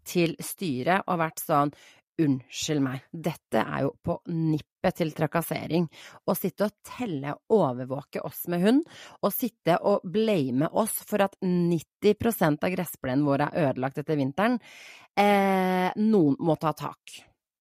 til 0.08 0.34
styret 0.42 1.06
og 1.06 1.22
vært 1.22 1.44
sånn 1.44 1.76
Unnskyld 2.18 2.82
meg, 2.82 3.04
dette 3.14 3.62
er 3.62 3.84
jo 3.84 3.92
på 4.02 4.16
nippet 4.34 4.96
til 4.98 5.12
trakassering. 5.14 5.84
Å 6.26 6.34
sitte 6.34 6.66
og 6.66 6.74
telle 6.82 7.36
overvåke 7.54 8.24
oss 8.26 8.48
med 8.50 8.64
hund, 8.64 8.80
og 9.22 9.36
sitte 9.36 9.76
og 9.86 10.02
blame 10.02 10.66
oss 10.82 10.96
for 11.06 11.22
at 11.28 11.38
90% 11.46 12.66
av 12.66 12.74
gressplenen 12.74 13.28
vår 13.28 13.46
er 13.46 13.68
ødelagt 13.68 14.02
etter 14.02 14.18
vinteren. 14.18 14.58
Eh, 15.14 15.94
noen 16.02 16.42
må 16.42 16.58
ta 16.58 16.74
tak. 16.74 17.20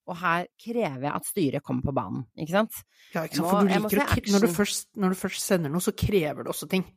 Og 0.09 0.17
her 0.23 0.49
krever 0.57 1.05
jeg 1.05 1.13
at 1.13 1.29
styret 1.29 1.65
kommer 1.67 1.85
på 1.85 1.93
banen, 1.93 2.25
ikke 2.33 2.57
sant? 2.57 2.81
Ja, 3.13 3.27
ikke 3.27 3.43
sant? 3.43 3.51
For 3.51 3.61
du 3.61 3.75
liker 3.75 4.01
å 4.07 4.33
når 4.33 4.47
du, 4.47 4.53
først, 4.57 4.89
når 4.97 5.13
du 5.13 5.21
først 5.21 5.43
sender 5.43 5.73
noe, 5.73 5.85
så 5.85 5.93
krever 5.93 6.47
det 6.47 6.55
også 6.55 6.69
ting. 6.71 6.87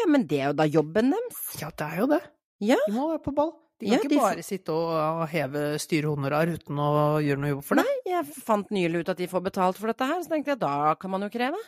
Ja, 0.00 0.06
men 0.08 0.24
det 0.28 0.38
er 0.40 0.52
jo 0.52 0.56
da 0.62 0.68
jobben 0.68 1.12
deres. 1.12 1.42
Ja, 1.60 1.68
det 1.76 1.88
er 1.88 2.00
jo 2.00 2.06
det. 2.14 2.22
Ja. 2.62 2.78
De 2.86 2.94
må 2.94 3.10
være 3.10 3.22
på 3.26 3.34
ball. 3.36 3.52
De 3.82 3.88
kan 3.88 3.96
Ja, 3.96 3.98
ikke 3.98 4.12
de 4.12 4.18
bare 4.22 4.44
sitte 4.46 4.74
og 4.74 5.22
heve 5.32 5.62
styrehonorar 5.82 6.52
uten 6.54 6.78
å 6.78 6.90
gjøre 7.24 7.42
noe 7.42 7.52
jobb 7.56 7.62
for 7.66 7.80
det. 7.80 7.84
Nei, 7.88 8.12
jeg 8.12 8.42
fant 8.46 8.68
nylig 8.74 9.02
ut 9.02 9.10
at 9.10 9.18
de 9.18 9.30
får 9.30 9.42
betalt 9.48 9.80
for 9.80 9.90
dette 9.90 10.06
her, 10.06 10.20
så 10.22 10.30
tenkte 10.30 10.54
jeg 10.54 10.62
da 10.62 10.74
kan 11.00 11.12
man 11.12 11.26
jo 11.26 11.30
kreve. 11.34 11.58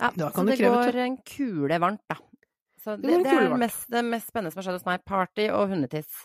Ja, 0.00 0.10
Da 0.10 0.30
kan 0.34 0.48
så 0.48 0.50
det 0.50 0.58
kreve, 0.58 0.78
går 0.88 1.00
en 1.04 1.18
kule 1.28 1.78
varmt, 1.78 2.02
da. 2.10 2.16
Så 2.82 2.96
Det 2.96 3.08
det, 3.08 3.22
det, 3.24 3.32
er 3.32 3.48
det 3.48 3.58
mest, 3.60 3.84
det 3.92 4.02
mest 4.04 4.28
spennende 4.28 4.52
som 4.52 4.60
har 4.60 4.66
skjedd 4.66 4.80
hos 4.80 4.88
meg. 4.88 5.04
Party 5.08 5.46
og 5.52 5.70
hundetiss. 5.72 6.24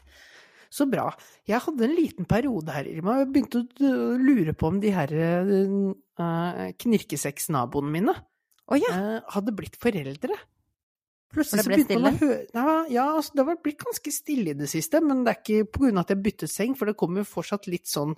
Så 0.70 0.86
bra. 0.90 1.08
Jeg 1.50 1.62
hadde 1.66 1.86
en 1.88 1.96
liten 1.98 2.28
periode 2.30 2.74
her, 2.74 2.88
Irma. 2.90 3.20
Jeg 3.22 3.30
begynte 3.34 3.62
å 3.64 4.18
lure 4.22 4.54
på 4.54 4.70
om 4.70 4.80
de 4.84 4.92
her 4.94 5.14
uh, 5.18 6.66
knirkeseksnaboene 6.84 7.94
mine 7.94 8.14
oh, 8.14 8.78
ja. 8.78 8.92
uh, 8.94 9.32
hadde 9.34 9.56
blitt 9.58 9.80
foreldre. 9.82 10.38
Plutselig 11.30 11.66
så 11.66 11.70
begynte 11.70 11.98
man 12.00 12.16
å 12.16 12.20
høre 12.24 12.38
ja, 12.56 12.76
ja, 12.90 13.08
altså, 13.20 13.36
det 13.38 13.46
har 13.46 13.60
blitt 13.62 13.84
ganske 13.84 14.14
stille 14.14 14.54
i 14.54 14.58
det 14.58 14.70
siste, 14.72 15.02
men 15.06 15.22
det 15.26 15.34
er 15.34 15.42
ikke 15.44 15.68
på 15.70 15.84
grunn 15.86 16.00
av 16.00 16.08
at 16.08 16.14
jeg 16.16 16.24
byttet 16.26 16.52
seng, 16.52 16.74
for 16.78 16.90
det 16.90 16.98
kommer 16.98 17.22
jo 17.22 17.30
fortsatt 17.30 17.70
litt 17.70 17.90
sånn 17.90 18.16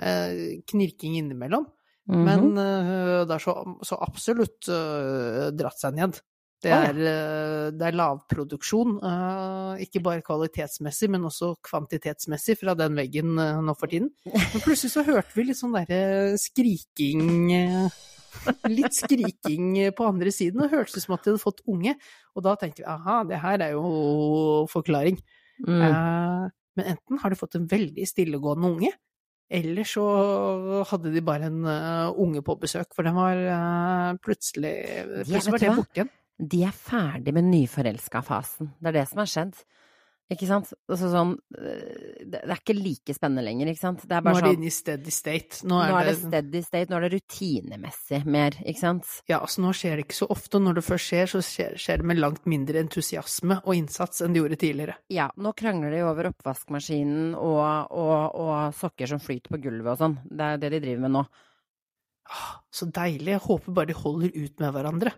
eh, 0.00 0.60
knirking 0.68 1.16
innimellom. 1.22 1.64
Mhm. 2.10 2.22
Men 2.26 2.48
uh, 2.58 3.22
det 3.24 3.36
har 3.36 3.42
så, 3.44 3.54
så 3.86 3.96
absolutt 4.02 4.66
uh, 4.68 5.48
dratt 5.54 5.78
seg 5.78 5.96
ned. 5.96 6.18
Det 6.62 6.70
ja. 6.70 6.78
er, 6.92 6.98
eh, 7.10 7.68
det 7.74 7.86
er 7.88 7.96
lavproduksjon, 7.98 8.92
eh, 9.02 9.80
ikke 9.82 10.02
bare 10.04 10.22
kvalitetsmessig, 10.22 11.08
men 11.10 11.26
også 11.26 11.56
kvantitetsmessig 11.66 12.54
fra 12.60 12.76
den 12.78 12.94
veggen 13.00 13.34
nå 13.34 13.74
for 13.74 13.90
tiden. 13.90 14.12
Men 14.28 14.62
plutselig 14.62 14.92
så 14.92 15.02
hørte 15.08 15.34
vi 15.34 15.48
litt 15.48 15.58
sånn 15.58 15.74
derre 15.74 16.38
skriking 16.38 17.50
Litt 18.70 18.96
skriking 18.96 19.76
på 19.96 20.08
andre 20.08 20.32
siden, 20.34 20.64
og 20.64 20.72
hørtes 20.72 20.96
ut 20.96 21.04
som 21.06 21.16
at 21.16 21.24
de 21.24 21.32
hadde 21.32 21.42
fått 21.42 21.62
unge. 21.70 21.94
Og 22.36 22.44
da 22.46 22.56
tenkte 22.60 22.82
vi 22.82 22.88
aha, 22.90 23.22
det 23.28 23.40
her 23.42 23.64
er 23.68 23.76
jo 23.76 24.66
forklaring. 24.72 25.20
Mm. 25.66 25.80
Eh, 25.86 26.50
Men 26.78 26.86
enten 26.94 27.18
har 27.20 27.30
de 27.30 27.36
fått 27.36 27.58
en 27.58 27.66
veldig 27.68 28.06
stillegående 28.08 28.70
unge, 28.70 28.92
eller 29.52 29.84
så 29.84 30.04
hadde 30.88 31.10
de 31.12 31.20
bare 31.20 31.50
en 31.50 31.58
uh, 31.68 32.08
unge 32.16 32.40
på 32.40 32.54
besøk, 32.62 32.94
for 32.96 33.04
den 33.04 33.18
var 33.18 33.36
uh, 33.36 34.14
plutselig 34.24 34.72
Plutselig 35.28 35.52
var 35.52 35.60
det 35.60 35.74
borte 35.76 36.00
igjen. 36.00 36.12
De 36.40 36.62
er 36.64 36.72
ferdig 36.72 37.34
med 37.36 37.44
nyforelska-fasen. 37.50 38.72
Det 38.80 38.88
er 38.88 38.96
det 38.96 39.04
som 39.10 39.20
har 39.20 39.28
skjedd. 39.28 39.60
Ikke 40.32 40.48
sant? 40.48 40.70
Altså 40.90 41.10
sånn 41.12 41.32
øh, 41.58 42.22
Det 42.24 42.40
er 42.42 42.54
ikke 42.56 42.76
like 42.76 43.14
spennende 43.16 43.44
lenger, 43.44 43.70
ikke 43.72 43.82
sant? 43.82 44.04
nå 44.08 44.16
er 44.16 44.24
de 44.24 44.34
sånn, 44.38 44.56
inne 44.56 44.68
i 44.68 44.72
steady 44.74 45.14
state. 45.14 45.60
Nå 45.68 45.80
er, 45.82 45.92
nå 45.92 45.98
er 46.00 46.08
det, 46.08 46.14
det, 46.16 46.22
steady 46.24 46.62
state, 46.66 46.90
nå 46.90 46.98
er 46.98 47.06
det 47.06 47.12
rutinemessig 47.16 48.22
mer, 48.36 48.58
ikke 48.64 48.82
sant? 48.82 49.12
Ja, 49.30 49.40
altså 49.40 49.64
nå 49.64 49.74
skjer 49.76 49.98
det 49.98 50.06
ikke 50.06 50.18
så 50.22 50.28
ofte, 50.32 50.58
og 50.58 50.66
når 50.66 50.80
det 50.80 50.86
først 50.86 51.10
skjer, 51.10 51.32
så 51.34 51.42
skjer, 51.46 51.78
skjer, 51.80 52.02
det 52.02 52.10
med 52.12 52.22
langt 52.22 52.48
mindre 52.50 52.82
entusiasme 52.82 53.60
og 53.62 53.78
innsats 53.78 54.24
enn 54.24 54.34
det 54.34 54.42
gjorde 54.42 54.60
tidligere. 54.62 54.98
Ja, 55.12 55.28
nå 55.36 55.54
krangler 55.58 55.94
de 55.94 56.02
over 56.06 56.30
oppvaskmaskinen 56.32 57.32
og, 57.38 57.62
og, 57.90 58.16
og 58.42 58.76
sokker 58.78 59.10
som 59.10 59.22
flyter 59.22 59.52
på 59.52 59.62
gulvet 59.66 59.94
og 59.94 60.00
sånn. 60.04 60.20
Det 60.28 60.48
er 60.48 60.62
det 60.62 60.74
de 60.76 60.84
driver 60.86 61.06
med 61.06 61.16
nå. 61.18 61.26
Ah, 62.32 62.56
så 62.72 62.86
deilig. 62.88 63.34
Jeg 63.34 63.44
håper 63.44 63.74
bare 63.76 63.90
de 63.90 63.98
holder 63.98 64.32
ut 64.36 64.62
med 64.62 64.74
hverandre. 64.76 65.12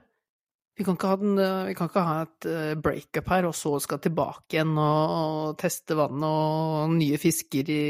Vi 0.77 0.85
kan, 0.85 0.97
den, 1.21 1.39
eh, 1.39 1.65
vi 1.69 1.75
kan 1.79 1.87
ikke 1.87 2.03
ha, 2.03 2.15
et 2.25 2.47
eh, 2.51 2.73
breakup 2.83 3.29
her, 3.31 3.47
og 3.47 3.55
så 3.55 3.77
skal 3.83 4.01
tilbake 4.03 4.57
igjen 4.57 4.73
og, 4.75 5.13
og 5.15 5.59
teste 5.61 5.95
vann 5.95 6.25
og 6.27 6.91
nye 6.97 7.19
fisker 7.23 7.71
i, 7.71 7.85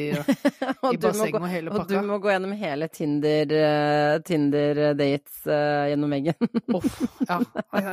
i 0.92 0.99
bassenget 1.01 1.38
og 1.40 1.49
hele 1.49 1.73
pakka. 1.73 1.87
Og 1.87 1.94
du 1.94 2.11
må 2.11 2.18
gå 2.20 2.29
gjennom 2.35 2.53
hele 2.61 2.90
Tinder-dates 2.92 4.27
Tinder 4.29 4.83
dates 4.99 5.38
uh, 5.49 5.87
gjennom 5.88 6.12
veggen. 6.12 6.51
Uff, 6.77 7.01
ja, 7.31 7.38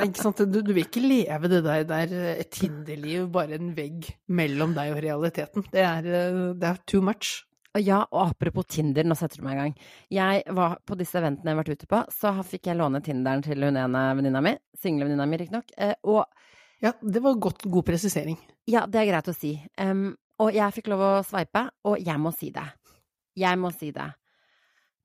ikke 0.03 0.25
sant. 0.25 0.43
Du, 0.51 0.59
du, 0.59 0.73
vil 0.73 0.83
ikke 0.83 1.05
leve 1.05 1.51
det 1.53 1.61
der, 1.63 1.85
der 1.87 2.43
Tinder-liv, 2.51 3.29
bare 3.31 3.61
en 3.61 3.71
vegg 3.77 4.11
mellom 4.27 4.75
deg 4.75 4.91
og 4.97 5.01
realiteten. 5.07 5.69
Det 5.71 5.87
er, 5.87 6.11
det 6.51 6.67
er 6.67 6.83
too 6.83 7.03
much. 7.05 7.45
Ja, 7.79 8.01
og 8.11 8.33
apropos 8.33 8.65
Tinder, 8.67 9.05
nå 9.07 9.15
setter 9.15 9.39
du 9.39 9.45
meg 9.45 9.55
i 9.55 9.59
gang. 9.61 9.75
Jeg 10.11 10.55
var 10.57 10.73
på 10.83 10.97
disse 10.99 11.15
eventene 11.21 11.53
jeg 11.53 11.55
har 11.55 11.61
vært 11.61 11.77
ute 11.79 11.87
på, 11.91 12.01
så 12.11 12.33
fikk 12.43 12.67
jeg 12.67 12.79
låne 12.79 12.99
Tinderen 13.05 13.43
til 13.45 13.63
hun 13.63 13.79
ene 13.79 14.01
venninna 14.17 14.41
mi. 14.43 14.57
Singlevenninna 14.81 15.27
mi, 15.29 15.39
riktignok. 15.39 15.71
Eh, 15.77 15.95
og 16.03 16.25
Ja, 16.81 16.91
det 17.01 17.21
var 17.21 17.37
godt, 17.37 17.63
god 17.69 17.85
presisering. 17.85 18.39
Ja, 18.67 18.87
det 18.89 18.99
er 18.99 19.11
greit 19.11 19.29
å 19.29 19.35
si. 19.37 19.53
Um, 19.77 20.15
og 20.41 20.49
jeg 20.55 20.73
fikk 20.73 20.89
lov 20.89 21.03
å 21.05 21.11
sveipe, 21.23 21.67
og 21.85 22.01
jeg 22.01 22.17
må 22.19 22.31
si 22.33 22.49
det. 22.51 22.65
Jeg 23.37 23.59
må 23.61 23.69
si 23.71 23.91
det. 23.93 24.09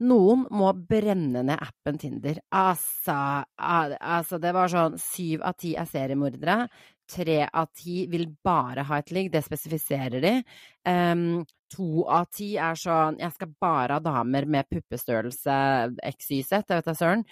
Noen 0.08 0.42
må 0.52 0.72
brenne 0.88 1.44
ned 1.46 1.60
appen 1.62 2.00
Tinder. 2.00 2.40
Altså, 2.52 3.16
altså 3.56 4.40
det 4.40 4.52
var 4.56 4.72
sånn 4.72 4.98
syv 5.00 5.44
av 5.46 5.56
ti 5.60 5.76
er 5.78 5.88
seriemordere 5.88 6.66
tre 7.10 7.44
av 7.46 7.70
ti 7.76 8.04
vil 8.10 8.26
bare 8.44 8.84
ha 8.88 8.98
et 9.00 9.12
ligg, 9.14 9.30
det 9.32 9.44
spesifiserer 9.46 10.22
de. 10.22 10.32
Um, 10.88 11.44
to 11.72 12.04
av 12.12 12.28
ti 12.34 12.52
er 12.62 12.78
sånn 12.78 13.18
jeg 13.20 13.34
skal 13.34 13.54
bare 13.62 13.98
ha 13.98 14.02
damer 14.02 14.46
med 14.50 14.68
puppestørrelse 14.70 15.56
XYZ, 16.12 16.52
jeg 16.52 16.66
vet 16.74 16.90
da 16.90 16.94
søren. 16.96 17.24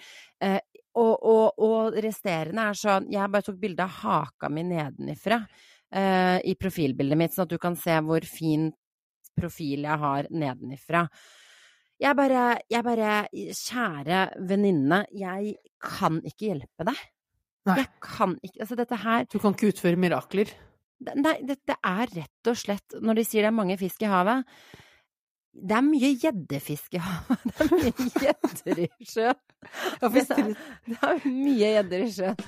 Uh, 0.43 0.59
og, 0.95 1.13
og, 1.27 1.45
og, 1.59 1.97
resterende 2.03 2.69
er 2.69 2.79
sånn 2.79 3.09
jeg 3.11 3.31
bare 3.31 3.45
tok 3.45 3.57
bilde 3.59 3.83
av 3.83 3.97
haka 4.01 4.49
mi 4.51 4.63
nedenifra 4.67 5.41
uh, 5.43 6.37
i 6.39 6.55
profilbildet 6.59 7.19
mitt, 7.19 7.35
sånn 7.35 7.47
at 7.47 7.55
du 7.55 7.59
kan 7.61 7.75
se 7.79 7.97
hvor 8.05 8.27
fin 8.27 8.69
profil 9.35 9.83
jeg 9.83 9.99
har 10.05 10.29
nedenifra. 10.31 11.03
Jeg 11.99 12.15
bare, 12.17 12.45
jeg 12.67 12.83
bare 12.83 13.11
Kjære 13.31 14.21
venninne, 14.47 15.05
jeg 15.15 15.55
kan 15.83 16.19
ikke 16.27 16.49
hjelpe 16.51 16.87
deg. 16.87 17.03
Nei. 17.65 17.81
Jeg 17.81 17.91
kan 18.03 18.37
ikke 18.45 18.61
Altså, 18.61 18.77
dette 18.77 18.97
her 19.01 19.27
Du 19.31 19.39
kan 19.41 19.55
ikke 19.55 19.71
utføre 19.73 19.97
mirakler? 19.99 20.51
Nei, 21.05 21.37
dette 21.43 21.75
er 21.81 22.11
rett 22.13 22.49
og 22.51 22.57
slett 22.59 22.97
Når 23.01 23.19
de 23.19 23.23
sier 23.27 23.45
det 23.45 23.49
er 23.51 23.57
mange 23.57 23.77
fisk 23.79 24.05
i 24.05 24.11
havet 24.11 24.45
det 25.55 25.71
er 25.71 25.83
mye 25.85 26.09
gjeddefisk 26.19 26.97
i 26.97 26.99
havet. 26.99 27.43
Det 27.55 27.61
er 27.63 27.69
mye 27.71 28.23
gjedder 28.25 28.81
i 28.83 29.05
sjøen. 29.07 29.37
Det, 30.03 30.95
er, 30.99 31.21
mye 31.23 31.69
gjedder 31.77 32.03
i 32.03 32.09
sjøen. 32.11 32.41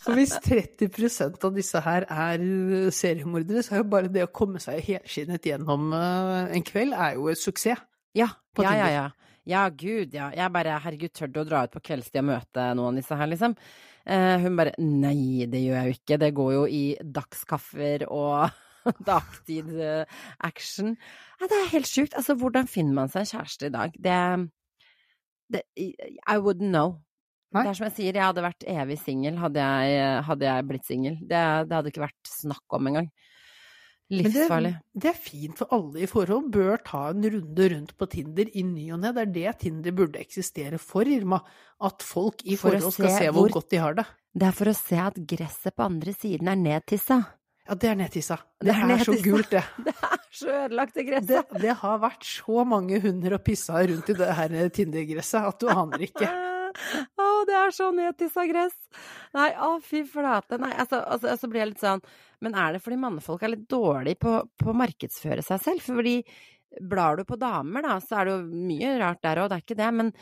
Så 0.00 0.14
hvis 0.16 0.32
30% 0.46 1.44
av 1.44 1.52
disse 1.54 1.82
her 1.84 2.06
er 2.08 2.46
seriemordere, 2.94 3.62
så 3.66 3.76
er 3.76 3.82
jo 3.82 3.90
bare 3.92 4.12
det 4.12 4.24
å 4.24 4.32
komme 4.32 4.62
seg 4.64 4.80
helskinnet 4.86 5.44
gjennom 5.50 5.92
eh, 5.92 6.56
en 6.56 6.64
kveld, 6.66 6.96
er 6.96 7.18
jo 7.18 7.28
et 7.28 7.40
suksess. 7.40 7.84
Ja, 8.16 8.30
ja, 8.58 8.72
ja, 8.72 8.88
ja. 8.94 9.06
Ja, 9.48 9.64
gud, 9.72 10.12
ja. 10.12 10.28
Jeg 10.36 10.52
bare 10.52 10.76
herregud, 10.84 11.12
tør 11.16 11.30
du 11.32 11.40
å 11.40 11.46
dra 11.48 11.62
ut 11.64 11.72
på 11.72 11.80
kveldstid 11.88 12.20
og 12.20 12.28
møte 12.28 12.66
noen 12.76 12.92
av 12.92 13.00
disse 13.00 13.16
her, 13.16 13.30
liksom? 13.30 13.54
Eh, 14.04 14.36
hun 14.42 14.58
bare 14.58 14.74
nei, 14.80 15.46
det 15.48 15.62
gjør 15.62 15.78
jeg 15.78 15.88
jo 15.88 15.96
ikke. 15.96 16.18
Det 16.20 16.30
går 16.36 16.52
jo 16.52 16.62
i 16.68 16.82
dagskaffer 17.16 18.04
og 18.12 18.50
dagtid-action. 19.08 20.94
Ja, 21.40 21.48
det 21.48 21.58
er 21.62 21.72
helt 21.72 21.88
sjukt. 21.88 22.16
Altså, 22.18 22.36
hvordan 22.40 22.68
finner 22.68 23.00
man 23.00 23.12
seg 23.12 23.24
en 23.24 23.32
kjæreste 23.32 23.70
i 23.70 23.74
dag? 23.74 23.96
Det, 24.08 24.18
det 25.56 25.64
I 25.80 26.36
wouldn't 26.36 26.68
know. 26.68 26.98
Nei. 27.56 27.64
Det 27.64 27.70
er 27.70 27.78
som 27.78 27.86
jeg 27.88 27.96
sier, 27.96 28.16
jeg 28.20 28.28
hadde 28.28 28.44
vært 28.44 28.64
evig 28.68 28.98
singel 29.00 29.38
hadde, 29.40 29.64
hadde, 30.26 30.44
jeg 30.44 30.68
blitt 30.68 30.84
singel. 30.84 31.14
Det, 31.22 31.40
det, 31.64 31.72
hadde 31.72 31.92
ikke 31.92 32.04
vært 32.04 32.28
snakk 32.28 32.76
om 32.76 32.90
engang. 32.90 33.08
Livsfarlig. 34.08 34.70
Det, 34.72 35.00
det, 35.02 35.10
er 35.10 35.16
fint 35.20 35.58
for 35.58 35.72
alle 35.76 36.02
i 36.04 36.08
forhold. 36.08 36.46
Bør 36.52 36.80
ta 36.84 37.02
en 37.12 37.26
runde 37.28 37.68
rundt 37.74 37.94
på 38.00 38.08
Tinder 38.08 38.48
i 38.56 38.64
ny 38.64 38.86
og 38.96 39.02
ne. 39.02 39.12
Det 39.12 39.24
er 39.24 39.34
det 39.34 39.56
Tinder 39.64 39.96
burde 39.96 40.20
eksistere 40.22 40.80
for, 40.80 41.08
Irma. 41.08 41.42
At 41.84 42.04
folk 42.04 42.40
i 42.44 42.56
for 42.56 42.72
forhold 42.72 42.94
skal 42.96 43.10
se, 43.10 43.18
se 43.18 43.28
hvor, 43.28 43.42
hvor, 43.44 43.58
godt 43.60 43.74
de 43.74 43.82
har 43.82 43.98
det. 43.98 44.06
Det 44.38 44.48
er 44.48 44.56
for 44.56 44.72
å 44.72 44.76
se 44.78 45.02
at 45.02 45.20
gresset 45.28 45.76
på 45.76 45.84
andre 45.84 46.14
siden 46.16 46.48
er 46.48 46.60
nedtissa. 46.60 47.20
Ja, 47.68 47.76
det 47.76 47.90
er 47.90 47.98
nedtissa. 48.00 48.38
Det, 48.56 48.70
det 48.70 48.76
er, 48.78 48.92
er 48.94 49.04
så 49.04 49.16
gult, 49.24 49.50
det. 49.52 49.64
Det 49.88 49.92
er 49.92 50.44
så 50.44 50.52
ødelagt, 50.54 50.94
det 50.94 51.04
gresset. 51.08 51.52
Det, 51.52 51.62
det 51.66 51.74
har 51.82 52.00
vært 52.00 52.24
så 52.24 52.64
mange 52.68 53.00
hunder 53.04 53.36
og 53.36 53.42
pissa 53.44 53.80
rundt 53.82 54.08
i 54.08 54.16
det 54.16 54.28
her 54.40 54.60
Tinder-gresset 54.72 55.48
at 55.52 55.60
du 55.60 55.68
aner 55.72 56.04
ikke. 56.08 56.30
Å, 57.18 57.26
det 57.48 57.56
er 57.58 57.74
så 57.74 57.88
nedtissa 57.94 58.44
gress! 58.48 58.76
Nei, 59.36 59.50
å, 59.64 59.76
fy 59.84 60.04
flate. 60.08 60.58
Nei, 60.60 60.72
altså, 60.74 61.00
altså, 61.02 61.32
altså 61.34 61.50
blir 61.50 61.64
jeg 61.64 61.72
litt 61.72 61.82
sånn 61.82 62.02
Men 62.44 62.54
er 62.56 62.76
det 62.76 62.82
fordi 62.84 63.00
mannfolk 63.02 63.42
er 63.44 63.52
litt 63.52 63.66
dårlige 63.70 64.20
på, 64.22 64.34
på 64.58 64.70
å 64.70 64.76
markedsføre 64.78 65.44
seg 65.44 65.62
selv? 65.64 65.84
Fordi 65.84 66.20
blar 66.84 67.18
du 67.18 67.24
på 67.28 67.38
damer, 67.40 67.84
da, 67.84 67.96
så 68.02 68.20
er 68.20 68.28
det 68.28 68.36
jo 68.36 68.66
mye 68.68 68.92
rart 69.00 69.22
der 69.24 69.40
òg, 69.42 69.50
det 69.50 69.58
er 69.58 69.64
ikke 69.64 69.78
det. 69.78 69.90
Men, 70.00 70.12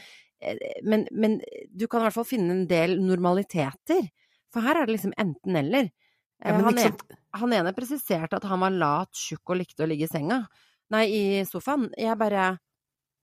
eh, 0.41 0.65
men, 0.87 1.07
men, 1.13 1.39
du 1.71 1.87
kan 1.87 2.03
i 2.03 2.09
hvert 2.09 2.17
fall 2.17 2.29
finne 2.29 2.55
en 2.55 2.67
del 2.71 2.97
normaliteter. 3.03 4.07
For 4.55 4.65
her 4.65 4.81
er 4.81 4.89
det 4.89 4.97
liksom 4.97 5.17
enten-eller. 5.21 5.91
Ja, 6.45 6.53
han, 6.61 6.79
en, 6.79 7.19
han 7.41 7.57
ene 7.57 7.73
presiserte 7.77 8.37
at 8.39 8.45
han 8.49 8.61
var 8.61 8.75
lat, 8.75 9.13
tjukk 9.17 9.55
og 9.55 9.61
likte 9.63 9.85
å 9.85 9.91
ligge 9.91 10.09
i 10.09 10.11
senga. 10.11 10.43
Nei, 10.93 11.07
i 11.11 11.23
sofaen. 11.49 11.89
Jeg 11.99 12.19
bare 12.21 12.55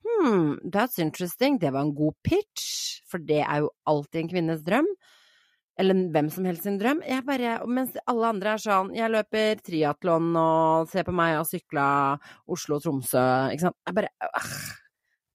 Hm, 0.04 0.60
that's 0.72 1.00
interesting. 1.00 1.60
Det 1.60 1.72
var 1.72 1.86
en 1.86 1.96
god 1.96 2.16
pitch, 2.24 3.02
for 3.10 3.24
det 3.24 3.42
er 3.44 3.64
jo 3.64 3.72
alltid 3.88 4.24
en 4.24 4.32
kvinnes 4.32 4.64
drøm. 4.66 4.88
Eller 5.80 5.98
hvem 6.14 6.30
som 6.30 6.46
helst 6.46 6.68
sin 6.68 6.78
drøm. 6.78 7.02
Jeg 7.08 7.26
bare, 7.26 7.56
mens 7.66 7.96
alle 8.06 8.30
andre 8.30 8.52
er 8.54 8.62
sånn 8.62 8.92
Jeg 8.94 9.10
løper 9.10 9.62
triatlon 9.66 10.36
og 10.38 10.92
ser 10.92 11.08
på 11.08 11.16
meg 11.18 11.40
og 11.40 11.48
sykla 11.50 11.86
Oslo-Tromsø, 12.54 13.24
ikke 13.56 13.70
sant. 13.70 13.80
Jeg 13.90 13.98
bare 13.98 14.12
øh, 14.28 14.52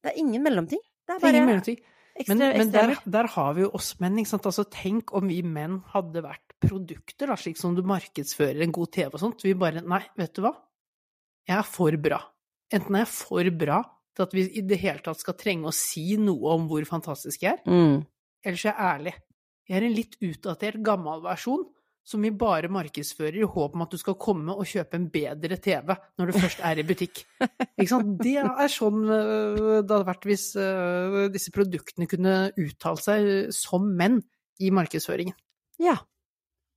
Det 0.04 0.12
er 0.12 0.20
ingen 0.22 0.44
mellomting. 0.46 0.84
Det 1.08 1.16
er 1.16 1.24
bare 1.24 1.40
ingen 1.40 1.50
mellomting. 1.50 1.80
Men, 2.28 2.40
men 2.42 2.70
der, 2.74 2.96
der, 3.06 3.28
har 3.30 3.52
vi 3.54 3.62
jo 3.62 3.72
oss 3.78 3.92
menn, 4.02 4.16
ikke 4.18 4.32
sant. 4.32 4.46
Altså, 4.50 4.64
tenk 4.74 5.12
om 5.14 5.28
vi 5.30 5.38
menn 5.46 5.80
hadde 5.92 6.22
vært 6.22 6.56
produkter, 6.62 7.30
da, 7.30 7.36
slik 7.38 7.58
som 7.58 7.76
du 7.76 7.84
markedsfører 7.86 8.64
en 8.64 8.74
god 8.74 8.90
TV 8.94 9.12
og 9.12 9.22
sånt. 9.22 9.44
Vi 9.46 9.54
bare 9.58 9.84
Nei, 9.86 10.02
vet 10.18 10.34
du 10.34 10.42
hva? 10.46 10.54
Jeg 11.46 11.58
er 11.60 11.66
for 11.66 11.94
bra. 12.02 12.18
Enten 12.74 12.98
er 12.98 13.06
jeg 13.06 13.14
for 13.14 13.54
bra 13.58 13.78
til 14.18 14.26
at 14.26 14.36
vi 14.36 14.44
i 14.58 14.66
det 14.66 14.80
hele 14.82 15.02
tatt 15.04 15.22
skal 15.22 15.38
trenge 15.38 15.70
å 15.70 15.74
si 15.74 16.10
noe 16.20 16.56
om 16.56 16.68
hvor 16.70 16.84
fantastisk 16.88 17.46
jeg 17.46 17.60
er. 17.60 17.64
Mm. 17.70 18.02
Ellers 18.44 18.64
er 18.66 18.72
jeg 18.72 18.92
ærlig. 18.92 19.16
Jeg 19.68 19.78
er 19.78 19.86
en 19.86 19.98
litt 19.98 20.16
utdatert, 20.24 20.80
gammel 20.84 21.22
versjon 21.24 21.66
som 22.08 22.22
vi 22.24 22.30
bare 22.32 22.70
markedsfører 22.72 23.36
i 23.42 23.48
håp 23.48 23.74
om 23.76 23.84
at 23.84 23.92
du 23.92 24.00
skal 24.00 24.16
komme 24.20 24.54
og 24.56 24.68
kjøpe 24.68 24.96
en 24.96 25.08
bedre 25.12 25.58
TV 25.60 25.92
når 26.16 26.30
du 26.30 26.38
først 26.38 26.62
er 26.64 26.80
i 26.80 26.84
butikk. 26.88 27.20
Ikke 27.76 27.90
sant? 27.90 28.14
Det 28.22 28.38
er 28.40 28.72
sånn 28.72 29.02
øh, 29.04 29.58
det 29.82 29.92
hadde 29.92 30.06
vært 30.08 30.28
hvis 30.30 30.46
øh, 30.56 31.26
disse 31.34 31.52
produktene 31.54 32.08
kunne 32.08 32.36
uttalt 32.56 33.04
seg 33.04 33.52
som 33.54 33.84
menn 33.98 34.22
i 34.58 34.72
markedsføringen. 34.74 35.36
Ja. 35.84 35.98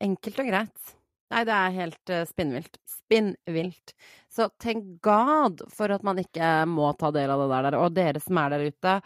Enkelt 0.04 0.44
og 0.44 0.52
greit. 0.52 0.92
Nei, 1.32 1.44
det 1.48 1.56
er 1.56 1.76
helt 1.78 2.14
uh, 2.14 2.24
spinnvilt. 2.28 2.80
Spinnvilt. 2.92 3.94
Så 4.32 4.50
tenk 4.62 4.98
God 5.04 5.64
for 5.72 5.94
at 5.94 6.04
man 6.08 6.20
ikke 6.22 6.50
må 6.70 6.92
ta 7.00 7.12
del 7.16 7.32
av 7.32 7.44
det 7.44 7.52
der. 7.54 7.78
Og 7.80 7.94
dere 7.96 8.24
som 8.24 8.40
er 8.42 8.54
der 8.54 8.66
ute, 8.72 8.98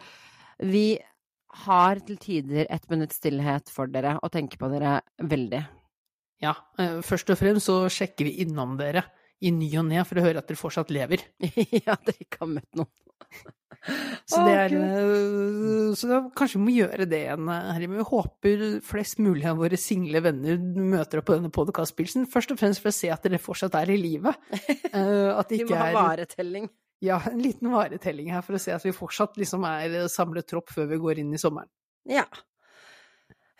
vi 0.66 0.86
har 1.66 2.02
til 2.04 2.18
tider 2.20 2.66
et 2.68 2.90
minutts 2.92 3.20
stillhet 3.20 3.70
for 3.72 3.90
dere 3.90 4.16
og 4.20 4.32
tenker 4.34 4.60
på 4.60 4.70
dere 4.72 4.98
veldig. 5.22 5.62
Ja, 6.44 6.52
uh, 6.80 6.98
først 7.06 7.30
og 7.32 7.40
fremst 7.40 7.70
så 7.70 7.84
sjekker 7.92 8.28
vi 8.28 8.40
innom 8.44 8.76
dere 8.80 9.06
i 9.44 9.50
ny 9.52 9.68
og 9.80 9.84
ne 9.90 10.04
for 10.08 10.16
å 10.20 10.24
høre 10.24 10.40
at 10.40 10.48
dere 10.48 10.60
fortsatt 10.60 10.90
lever. 10.94 11.22
ja, 11.86 11.96
dere 12.06 12.20
ikke 12.24 12.40
har 12.44 12.52
møtt 12.56 12.78
noen. 12.80 12.92
Så, 14.26 14.40
det 14.42 14.52
er, 14.58 14.72
Gud. 14.72 14.82
eh, 14.82 15.90
så 15.94 16.08
da, 16.10 16.16
kanskje 16.34 16.56
vi 16.58 16.62
må 16.64 16.72
gjøre 16.74 17.04
det 17.06 17.18
igjen, 17.22 17.44
eh, 17.52 17.66
Herre. 17.76 17.86
Men 17.92 18.00
vi 18.00 18.06
håper 18.08 18.62
flest 18.82 19.20
mulig 19.22 19.44
av 19.46 19.60
våre 19.60 19.78
single 19.78 20.22
venner 20.24 20.56
møter 20.58 21.20
opp 21.20 21.28
på 21.28 21.36
denne 21.36 21.52
podkastpilsen. 21.54 22.24
Først 22.32 22.50
og 22.54 22.58
fremst 22.58 22.82
for 22.82 22.90
å 22.90 22.96
se 22.96 23.12
at 23.14 23.22
dere 23.28 23.38
fortsatt 23.42 23.76
er 23.78 23.92
i 23.94 23.98
live. 24.00 24.32
Eh, 24.96 25.30
At 25.36 25.52
det 25.52 25.60
ikke 25.60 25.68
er 25.68 25.68
Vi 25.68 25.76
må 25.76 25.78
ha 25.84 25.92
varetelling. 26.08 26.66
ja, 27.04 27.20
en 27.30 27.42
liten 27.44 27.70
varetelling 27.70 28.32
her, 28.34 28.42
for 28.46 28.56
å 28.58 28.62
se 28.64 28.74
at 28.74 28.82
vi 28.88 28.94
fortsatt 28.96 29.38
liksom 29.38 29.66
er 29.68 29.94
samlet 30.10 30.48
tropp 30.50 30.72
før 30.74 30.88
vi 30.90 30.98
går 31.04 31.20
inn 31.22 31.34
i 31.36 31.40
sommeren. 31.42 31.68
Ja. 32.10 32.24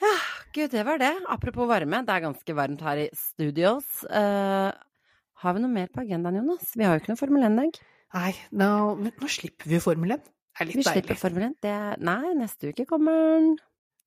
Ja, 0.01 0.15
gud, 0.57 0.71
det 0.75 0.83
var 0.89 0.99
det. 1.01 1.13
Apropos 1.33 1.69
varme, 1.71 2.03
det 2.07 2.13
er 2.17 2.25
ganske 2.27 2.57
varmt 2.57 2.83
her 2.85 3.05
i 3.07 3.09
studios. 3.17 4.03
Eh, 4.11 4.73
har 5.47 5.57
vi 5.57 5.63
noe 5.65 5.73
mer 5.73 5.93
på 5.93 6.03
agendaen, 6.03 6.41
Jonas? 6.41 6.73
Vi 6.77 6.87
har 6.87 6.97
jo 6.97 7.03
ikke 7.05 7.15
noe 7.15 7.21
Formel 7.21 7.47
1-dag. 7.49 7.79
Nei, 8.17 8.33
nå, 8.57 8.69
nå 9.07 9.31
slipper 9.31 9.71
vi 9.71 9.81
Formel 9.83 10.17
1. 10.17 10.27
Det 10.27 10.65
er 10.65 10.71
Vi 10.71 10.79
litt 10.81 10.89
slipper. 10.89 11.19
Formel 11.21 11.49
1. 11.51 11.57
Det 11.65 11.79
nei, 12.07 12.35
neste 12.39 12.73
uke 12.73 12.87
kommer 12.89 13.17
den. 13.37 13.51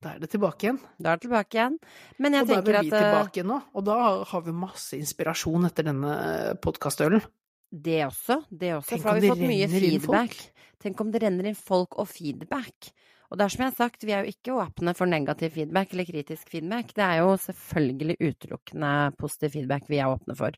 Da 0.00 0.14
er 0.14 0.22
det 0.22 0.30
tilbake 0.32 0.66
igjen. 0.66 0.78
Da 0.96 1.12
er 1.12 1.20
det 1.20 1.26
tilbake 1.26 1.58
igjen. 1.58 1.76
Men 2.18 2.36
jeg 2.38 2.46
og 2.46 2.48
da 2.48 2.56
er 2.56 2.64
vi 2.64 2.76
at 2.78 2.86
eh, 2.88 3.04
tilbake 3.04 3.38
igjen 3.40 3.50
nå, 3.52 3.58
og 3.76 3.84
da 3.84 3.98
har 4.30 4.46
vi 4.46 4.54
masse 4.56 4.96
inspirasjon 4.96 5.68
etter 5.68 5.90
denne 5.90 6.14
podkastølen. 6.64 7.20
det 7.70 8.00
også, 8.06 8.40
det 8.48 8.72
også. 8.78 8.94
Tenk 8.94 9.02
For 9.02 9.10
da 9.10 9.12
har 9.12 9.20
vi 9.20 9.32
fått 9.34 9.46
mye 9.52 9.68
feedback. 9.74 10.38
Tenk 10.80 11.04
om 11.04 11.12
det 11.12 11.20
renner 11.22 11.50
inn 11.50 11.58
folk 11.58 11.98
og 12.00 12.08
feedback. 12.08 12.90
Og 13.30 13.38
det 13.38 13.44
er 13.44 13.52
som 13.54 13.62
jeg 13.62 13.70
har 13.70 13.76
sagt, 13.78 14.04
vi 14.04 14.12
er 14.16 14.24
jo 14.26 14.32
ikke 14.34 14.56
åpne 14.58 14.94
for 14.98 15.06
negativ 15.06 15.52
feedback 15.54 15.92
eller 15.94 16.08
kritisk 16.08 16.48
feedback. 16.50 16.90
Det 16.96 17.04
er 17.06 17.20
jo 17.22 17.36
selvfølgelig 17.38 18.16
utelukkende 18.18 18.90
positiv 19.20 19.52
feedback 19.54 19.86
vi 19.88 20.00
er 20.02 20.10
åpne 20.10 20.34
for. 20.38 20.56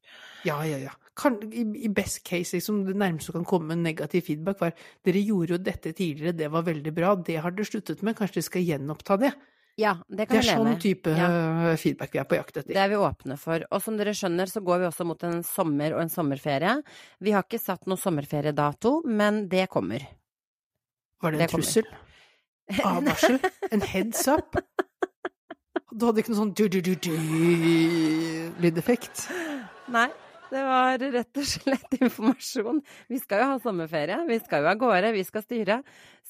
Ja, 0.48 0.56
ja, 0.64 0.78
ja. 0.87 0.94
Kan, 1.20 1.37
i, 1.52 1.66
I 1.85 1.90
best 1.92 2.22
case, 2.24 2.56
liksom, 2.56 2.87
det 2.88 2.96
nærmeste 2.96 3.28
du 3.28 3.37
kan 3.37 3.44
komme 3.44 3.74
med 3.74 3.82
negativ 3.85 4.24
feedback, 4.30 4.61
var 4.62 4.72
dere 5.04 5.20
gjorde 5.20 5.58
jo 5.58 5.58
dette 5.61 5.92
tidligere, 5.92 6.32
det 6.38 6.48
var 6.54 6.64
veldig 6.64 6.94
bra, 6.96 7.11
det 7.20 7.37
har 7.44 7.52
dere 7.52 7.68
sluttet 7.68 8.00
med, 8.02 8.16
kanskje 8.16 8.40
dere 8.40 8.48
skal 8.48 8.64
gjenoppta 8.70 9.18
det? 9.20 9.32
Ja, 9.80 9.92
det 10.08 10.16
Det 10.18 10.28
kan 10.28 10.37
er 10.37 10.40
vi 10.42 10.48
leve 10.48 10.62
sånn 10.64 10.80
type 10.80 11.12
Ja. 11.16 11.28
øh, 11.72 11.76
feedback 11.80 12.12
vi 12.12 12.18
er 12.20 12.24
på 12.28 12.37
jakt 12.37 12.56
etter. 12.56 12.72
Det 12.72 12.80
er 12.80 12.88
vi 12.92 12.96
åpne 13.00 13.37
for. 13.40 13.64
Og 13.70 13.82
som 13.85 13.96
dere 13.96 14.12
skjønner, 14.16 14.48
så 14.48 14.61
går 14.64 14.80
vi 14.80 14.88
også 14.88 15.06
mot 15.08 15.22
en 15.24 15.42
sommer 15.42 15.92
og 15.96 16.00
en 16.02 16.12
sommerferie. 16.12 16.74
Vi 17.20 17.32
har 17.32 17.44
ikke 17.44 17.61
satt 17.61 17.87
noen 17.88 18.00
sommerferiedato, 18.00 19.02
men 19.08 19.46
det 19.48 19.68
kommer. 19.72 20.04
Var 21.22 21.32
det 21.32 21.38
det 21.44 21.48
en 21.50 21.54
kommer. 21.56 22.12
Advarsel? 22.80 23.37
En 23.70 23.80
heads 23.85 24.24
up? 24.30 24.56
Du 25.92 26.06
hadde 26.08 26.22
ikke 26.22 26.32
noe 26.32 26.40
sånn 26.40 26.54
du-du-du-du-lydeffekt? 26.56 29.26
Nei, 29.92 30.08
det 30.52 30.62
var 30.64 30.98
rett 31.00 31.37
og 31.40 31.46
slett 31.48 31.92
informasjon. 31.98 32.82
Vi 33.12 33.18
skal 33.20 33.38
jo 33.42 33.46
ha 33.50 33.56
sommerferie, 33.61 34.18
vi 34.28 34.38
skal 34.40 34.62
jo 34.64 34.68
av 34.72 34.78
gårde, 34.80 35.08
vi 35.16 35.24
skal 35.28 35.42
styre. 35.44 35.76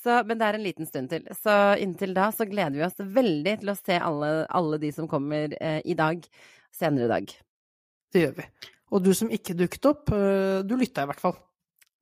Så, 0.03 0.11
men 0.27 0.39
det 0.41 0.47
er 0.49 0.55
en 0.59 0.67
liten 0.67 0.87
stund 0.89 1.09
til. 1.13 1.23
Så 1.39 1.53
inntil 1.83 2.13
da 2.17 2.25
så 2.35 2.45
gleder 2.51 2.77
vi 2.79 2.87
oss 2.87 2.99
veldig 2.99 3.55
til 3.63 3.69
å 3.71 3.77
se 3.79 3.97
alle, 4.03 4.31
alle 4.51 4.77
de 4.83 4.91
som 4.95 5.07
kommer 5.11 5.47
eh, 5.59 5.81
i 5.87 5.95
dag, 5.99 6.17
senere 6.75 7.07
i 7.07 7.13
dag. 7.15 7.25
Det 8.13 8.21
gjør 8.27 8.35
vi. 8.41 8.47
Og 8.93 8.99
du 9.07 9.13
som 9.17 9.31
ikke 9.33 9.55
dukket 9.57 9.87
opp, 9.89 10.05
øh, 10.13 10.61
du 10.67 10.75
lytta 10.77 11.03
i 11.07 11.09
hvert 11.11 11.23
fall. 11.23 11.37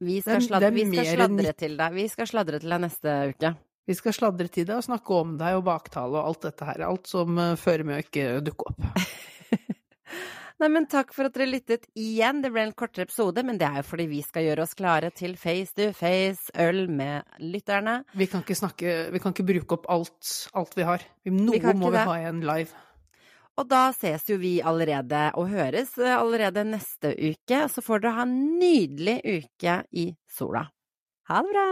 Vi 0.01 0.23
skal, 0.25 0.41
sladre, 0.41 0.73
vi 0.73 0.87
skal 0.89 1.07
sladre 1.13 1.53
til 1.61 1.77
deg. 1.77 1.93
Vi 1.93 2.09
skal 2.09 2.27
sladre 2.31 2.57
til 2.63 2.71
deg 2.73 2.81
neste 2.87 3.11
uke. 3.35 3.51
Vi 3.91 3.97
skal 3.99 4.15
sladre 4.15 4.47
til 4.47 4.69
deg 4.69 4.79
og 4.79 4.87
snakke 4.87 5.17
om 5.19 5.33
deg 5.41 5.57
og 5.59 5.65
baktale 5.67 6.15
og 6.15 6.29
alt 6.29 6.45
dette 6.47 6.67
her. 6.69 6.85
Alt 6.87 7.09
som 7.11 7.39
øh, 7.43 7.57
fører 7.59 7.83
med 7.89 7.97
å 7.97 8.03
ikke 8.05 8.27
dukke 8.47 8.69
opp. 8.71 8.85
Nei, 10.61 10.69
men 10.69 10.85
takk 10.93 11.11
for 11.17 11.27
at 11.27 11.35
dere 11.35 11.49
lyttet 11.49 11.89
igjen. 11.99 12.39
Det 12.45 12.53
ble 12.55 12.69
en 12.69 12.75
kortere 12.77 13.09
episode, 13.09 13.43
men 13.49 13.59
det 13.59 13.67
er 13.67 13.81
jo 13.81 13.89
fordi 13.89 14.07
vi 14.13 14.21
skal 14.23 14.47
gjøre 14.47 14.67
oss 14.67 14.77
klare 14.79 15.11
til 15.17 15.35
face 15.41 15.75
to 15.75 15.89
face 15.97 16.55
øl 16.63 16.85
med 16.93 17.41
lytterne. 17.43 17.97
Vi 18.15 18.29
kan 18.31 18.45
ikke 18.45 18.59
snakke 18.61 18.95
Vi 19.11 19.25
kan 19.25 19.35
ikke 19.35 19.49
bruke 19.49 19.81
opp 19.81 19.91
alt, 19.91 20.31
alt 20.55 20.79
vi 20.79 20.87
har. 20.87 21.09
Noe 21.33 21.59
vi 21.59 21.75
må 21.81 21.91
vi 21.91 21.99
det. 21.99 22.07
ha 22.13 22.17
igjen 22.21 22.45
live. 22.47 22.87
Og 23.59 23.69
da 23.75 23.83
ses 23.97 24.29
jo 24.31 24.39
vi 24.39 24.61
allerede 24.63 25.27
og 25.41 25.51
høres 25.51 25.97
eh, 25.99 26.15
allerede 26.15 26.63
neste 26.69 27.11
uke. 27.19 27.65
Så 27.75 27.83
får 27.83 28.07
dere 28.07 28.17
ha 28.21 28.29
en 28.29 28.39
nydelig 28.63 29.19
uke 29.27 29.81
i 29.91 30.13
sola. 30.31 30.69
Ha 31.33 31.43
det 31.43 31.57
bra! 31.57 31.69